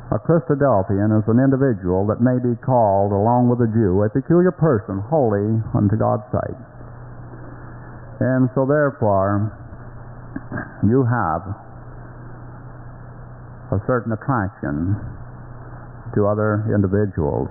A 0.09 0.17
Christadelphian 0.17 1.13
is 1.13 1.25
an 1.29 1.37
individual 1.37 2.07
that 2.09 2.17
may 2.17 2.41
be 2.41 2.57
called, 2.65 3.13
along 3.13 3.45
with 3.45 3.61
a 3.61 3.69
Jew, 3.69 4.01
a 4.01 4.09
peculiar 4.09 4.49
person, 4.49 4.97
holy 5.05 5.61
unto 5.77 5.93
God's 6.01 6.25
sight. 6.33 6.57
And 8.19 8.49
so, 8.57 8.65
therefore, 8.65 9.53
you 10.81 11.05
have 11.05 11.45
a 13.69 13.77
certain 13.85 14.11
attraction 14.11 14.97
to 16.17 16.25
other 16.25 16.65
individuals. 16.73 17.47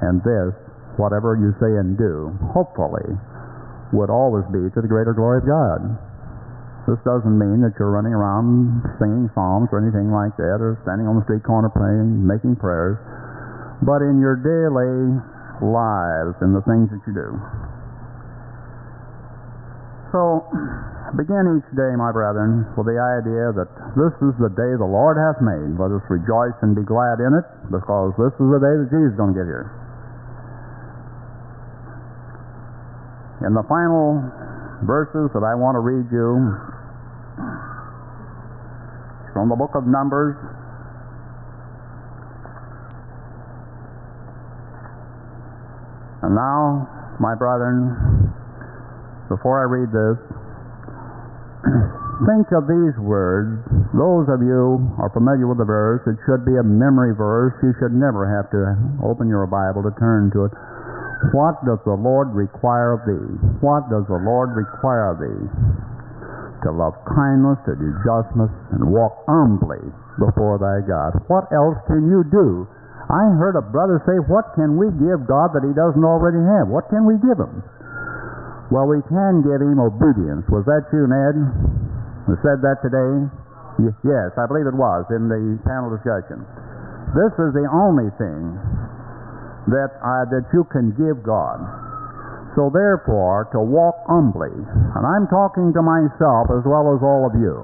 And 0.00 0.24
this, 0.24 0.56
whatever 0.96 1.36
you 1.36 1.52
say 1.60 1.68
and 1.76 2.00
do, 2.00 2.32
hopefully, 2.48 3.12
would 3.92 4.08
always 4.08 4.48
be 4.48 4.72
to 4.72 4.80
the 4.80 4.88
greater 4.88 5.12
glory 5.12 5.44
of 5.44 5.46
God. 5.46 6.00
This 6.90 6.98
doesn't 7.06 7.38
mean 7.38 7.62
that 7.62 7.78
you're 7.78 7.94
running 7.94 8.10
around 8.10 8.82
singing 8.98 9.30
psalms 9.30 9.70
or 9.70 9.78
anything 9.78 10.10
like 10.10 10.34
that, 10.42 10.58
or 10.58 10.74
standing 10.82 11.06
on 11.06 11.22
the 11.22 11.22
street 11.22 11.46
corner 11.46 11.70
praying, 11.70 12.18
making 12.26 12.58
prayers, 12.58 12.98
but 13.86 14.02
in 14.02 14.18
your 14.18 14.34
daily 14.34 15.22
lives, 15.62 16.34
and 16.42 16.50
the 16.50 16.58
things 16.66 16.90
that 16.90 16.98
you 17.06 17.14
do. 17.14 17.30
So, 20.10 20.42
begin 21.14 21.62
each 21.62 21.70
day, 21.78 21.94
my 21.94 22.10
brethren, 22.10 22.66
with 22.74 22.90
the 22.90 22.98
idea 22.98 23.54
that 23.54 23.70
this 23.94 24.10
is 24.26 24.34
the 24.42 24.50
day 24.50 24.74
the 24.74 24.90
Lord 24.90 25.14
hath 25.14 25.38
made. 25.38 25.78
Let 25.78 25.94
us 25.94 26.02
rejoice 26.10 26.58
and 26.58 26.74
be 26.74 26.82
glad 26.82 27.22
in 27.22 27.38
it, 27.38 27.46
because 27.70 28.18
this 28.18 28.34
is 28.34 28.48
the 28.50 28.58
day 28.58 28.74
that 28.82 28.90
Jesus 28.90 29.14
is 29.14 29.18
going 29.20 29.30
to 29.30 29.38
get 29.38 29.46
here. 29.46 29.70
In 33.46 33.54
the 33.54 33.62
final 33.70 34.26
verses 34.82 35.30
that 35.38 35.46
I 35.46 35.54
want 35.54 35.78
to 35.78 35.82
read 35.86 36.10
you 36.10 36.56
from 39.32 39.48
the 39.48 39.56
book 39.56 39.74
of 39.74 39.86
Numbers, 39.86 40.36
and 46.22 46.34
now, 46.34 46.86
my 47.18 47.34
brethren, 47.34 48.34
before 49.28 49.62
I 49.62 49.66
read 49.70 49.88
this, 49.94 50.18
think 52.28 52.50
of 52.52 52.66
these 52.68 52.96
words. 53.00 53.62
Those 53.96 54.28
of 54.28 54.42
you 54.42 54.80
are 55.00 55.10
familiar 55.12 55.48
with 55.48 55.58
the 55.58 55.68
verse. 55.68 56.02
It 56.06 56.18
should 56.26 56.44
be 56.44 56.56
a 56.58 56.66
memory 56.66 57.14
verse. 57.14 57.54
You 57.62 57.72
should 57.80 57.92
never 57.96 58.28
have 58.28 58.50
to 58.52 58.76
open 59.04 59.28
your 59.28 59.46
Bible 59.46 59.82
to 59.82 59.92
turn 59.98 60.30
to 60.34 60.46
it. 60.46 60.52
What 61.36 61.60
does 61.68 61.80
the 61.84 61.96
Lord 61.96 62.32
require 62.32 62.96
of 62.96 63.04
thee? 63.04 63.28
What 63.60 63.92
does 63.92 64.08
the 64.08 64.16
Lord 64.16 64.56
require 64.56 65.12
of 65.12 65.20
thee? 65.20 65.42
To 66.66 66.70
love 66.76 66.92
kindness, 67.08 67.56
to 67.64 67.72
do 67.72 67.88
justness, 68.04 68.52
and 68.76 68.84
walk 68.92 69.24
humbly 69.24 69.80
before 70.20 70.60
thy 70.60 70.84
God. 70.84 71.16
What 71.32 71.48
else 71.56 71.80
can 71.88 72.04
you 72.04 72.20
do? 72.28 72.68
I 73.08 73.32
heard 73.40 73.56
a 73.56 73.64
brother 73.64 73.98
say, 74.04 74.20
What 74.28 74.52
can 74.54 74.76
we 74.76 74.92
give 75.00 75.24
God 75.24 75.56
that 75.56 75.64
he 75.64 75.72
doesn't 75.72 76.04
already 76.04 76.38
have? 76.38 76.68
What 76.68 76.92
can 76.92 77.08
we 77.08 77.16
give 77.24 77.40
him? 77.40 77.64
Well, 78.70 78.86
we 78.86 79.02
can 79.10 79.42
give 79.42 79.58
him 79.58 79.80
obedience. 79.82 80.46
Was 80.52 80.62
that 80.68 80.86
you, 80.94 81.08
Ned? 81.10 81.34
Who 82.28 82.38
said 82.44 82.62
that 82.62 82.78
today? 82.86 83.26
Yes, 84.04 84.30
I 84.36 84.44
believe 84.46 84.68
it 84.68 84.76
was 84.76 85.08
in 85.10 85.26
the 85.26 85.58
panel 85.64 85.90
discussion. 85.90 86.44
This 87.16 87.32
is 87.40 87.50
the 87.56 87.66
only 87.72 88.12
thing 88.20 88.54
that 89.72 89.90
uh, 89.98 90.24
that 90.30 90.46
you 90.52 90.62
can 90.70 90.94
give 90.94 91.24
God. 91.26 91.58
So 92.58 92.66
therefore, 92.66 93.46
to 93.54 93.60
walk 93.62 94.02
humbly, 94.10 94.50
and 94.50 95.04
I'm 95.06 95.30
talking 95.30 95.70
to 95.70 95.82
myself 95.82 96.50
as 96.50 96.66
well 96.66 96.90
as 96.90 96.98
all 96.98 97.30
of 97.30 97.34
you. 97.38 97.62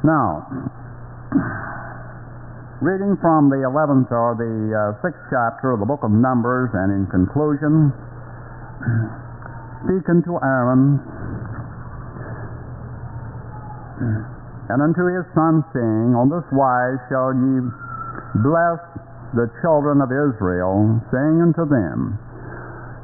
Now, 0.00 0.48
reading 2.80 3.20
from 3.20 3.52
the 3.52 3.60
11th 3.68 4.08
or 4.08 4.40
the 4.40 4.72
uh, 4.72 5.04
6th 5.04 5.20
chapter 5.28 5.76
of 5.76 5.84
the 5.84 5.86
book 5.86 6.00
of 6.00 6.08
Numbers, 6.08 6.72
and 6.72 6.88
in 6.96 7.04
conclusion, 7.12 7.92
speak 9.84 10.08
unto 10.08 10.40
Aaron 10.40 10.96
and 14.72 14.80
unto 14.80 15.04
his 15.12 15.28
son, 15.36 15.60
saying, 15.76 16.16
On 16.16 16.32
this 16.32 16.48
wise 16.56 16.96
shall 17.12 17.36
ye 17.36 17.68
bless 18.40 18.80
the 19.36 19.52
children 19.60 20.00
of 20.00 20.08
Israel, 20.08 20.96
saying 21.12 21.44
unto 21.44 21.68
them, 21.68 22.16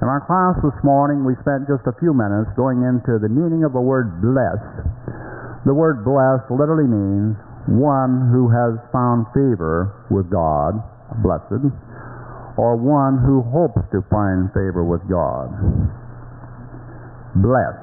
in 0.03 0.07
our 0.13 0.21
class 0.29 0.61
this 0.61 0.77
morning, 0.85 1.25
we 1.25 1.33
spent 1.41 1.65
just 1.65 1.89
a 1.89 1.97
few 1.97 2.13
minutes 2.13 2.53
going 2.53 2.85
into 2.85 3.17
the 3.17 3.33
meaning 3.33 3.65
of 3.65 3.73
the 3.73 3.81
word 3.81 4.21
blessed. 4.21 4.85
The 5.65 5.73
word 5.73 6.05
blessed 6.05 6.53
literally 6.53 6.85
means 6.85 7.35
one 7.65 8.29
who 8.29 8.47
has 8.53 8.77
found 8.93 9.27
favor 9.33 10.07
with 10.13 10.29
God, 10.29 10.79
blessed, 11.25 11.73
or 12.61 12.77
one 12.77 13.19
who 13.25 13.41
hopes 13.49 13.83
to 13.91 14.05
find 14.13 14.53
favor 14.53 14.85
with 14.85 15.01
God. 15.09 15.49
Bless. 17.41 17.77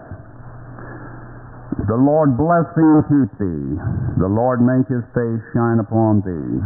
The 1.90 1.98
Lord 1.98 2.38
bless 2.38 2.70
thee 2.78 2.94
and 2.94 3.04
keep 3.10 3.30
thee. 3.42 3.70
The 4.22 4.30
Lord 4.30 4.62
make 4.62 4.86
his 4.86 5.04
face 5.18 5.42
shine 5.58 5.82
upon 5.82 6.22
thee. 6.22 6.62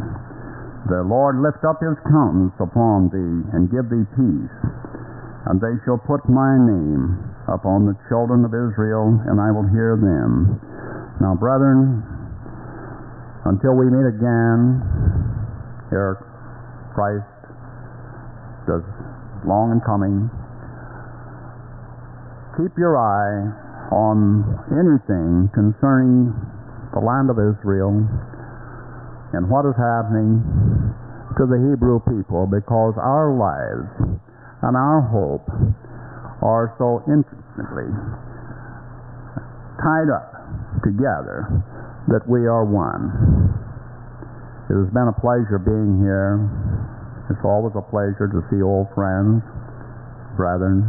The 0.92 1.04
Lord 1.04 1.40
lift 1.40 1.64
up 1.68 1.80
his 1.80 1.96
countenance 2.08 2.56
upon 2.60 3.12
thee 3.12 3.44
and 3.56 3.72
give 3.72 3.88
thee 3.92 4.08
peace. 4.16 4.56
And 5.48 5.64
they 5.64 5.80
shall 5.88 5.98
put 5.98 6.28
my 6.28 6.60
name 6.60 7.24
upon 7.48 7.88
the 7.88 7.96
children 8.12 8.44
of 8.44 8.52
Israel, 8.52 9.16
and 9.32 9.40
I 9.40 9.48
will 9.52 9.68
hear 9.72 9.96
them. 9.96 10.60
Now, 11.24 11.40
brethren, 11.40 12.04
until 13.48 13.80
we 13.80 13.88
meet 13.88 14.08
again, 14.12 14.84
ere 15.96 16.20
Christ 16.92 17.32
does 18.68 18.84
long 19.48 19.72
in 19.72 19.80
coming, 19.88 20.28
keep 22.60 22.76
your 22.76 23.00
eye 23.00 23.48
on 23.96 24.44
anything 24.76 25.48
concerning 25.56 26.36
the 26.92 27.00
land 27.00 27.32
of 27.32 27.40
Israel 27.40 28.04
and 29.32 29.48
what 29.48 29.64
is 29.64 29.78
happening 29.80 30.44
to 31.40 31.46
the 31.48 31.56
Hebrew 31.72 32.04
people 32.04 32.50
because 32.50 32.98
our 33.00 33.32
lives 33.32 34.17
and 34.62 34.76
our 34.76 35.02
hope 35.02 35.48
are 36.42 36.74
so 36.78 37.02
intimately 37.06 37.90
tied 39.82 40.10
up 40.10 40.34
together 40.82 41.46
that 42.10 42.26
we 42.26 42.46
are 42.46 42.66
one. 42.66 43.12
It 44.70 44.76
has 44.76 44.90
been 44.92 45.08
a 45.08 45.18
pleasure 45.22 45.60
being 45.62 46.02
here. 46.02 46.42
It's 47.30 47.44
always 47.44 47.76
a 47.76 47.84
pleasure 47.84 48.28
to 48.28 48.40
see 48.50 48.62
old 48.64 48.88
friends, 48.96 49.44
brethren. 50.36 50.88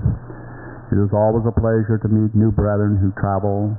It 0.90 0.98
is 0.98 1.10
always 1.12 1.44
a 1.46 1.54
pleasure 1.54 1.98
to 2.00 2.08
meet 2.08 2.34
new 2.34 2.50
brethren 2.50 2.96
who 2.96 3.12
travel 3.20 3.76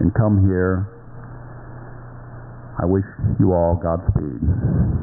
and 0.00 0.14
come 0.14 0.46
here. 0.46 0.86
I 2.78 2.86
wish 2.86 3.04
you 3.40 3.52
all 3.52 3.74
Godspeed. 3.74 4.97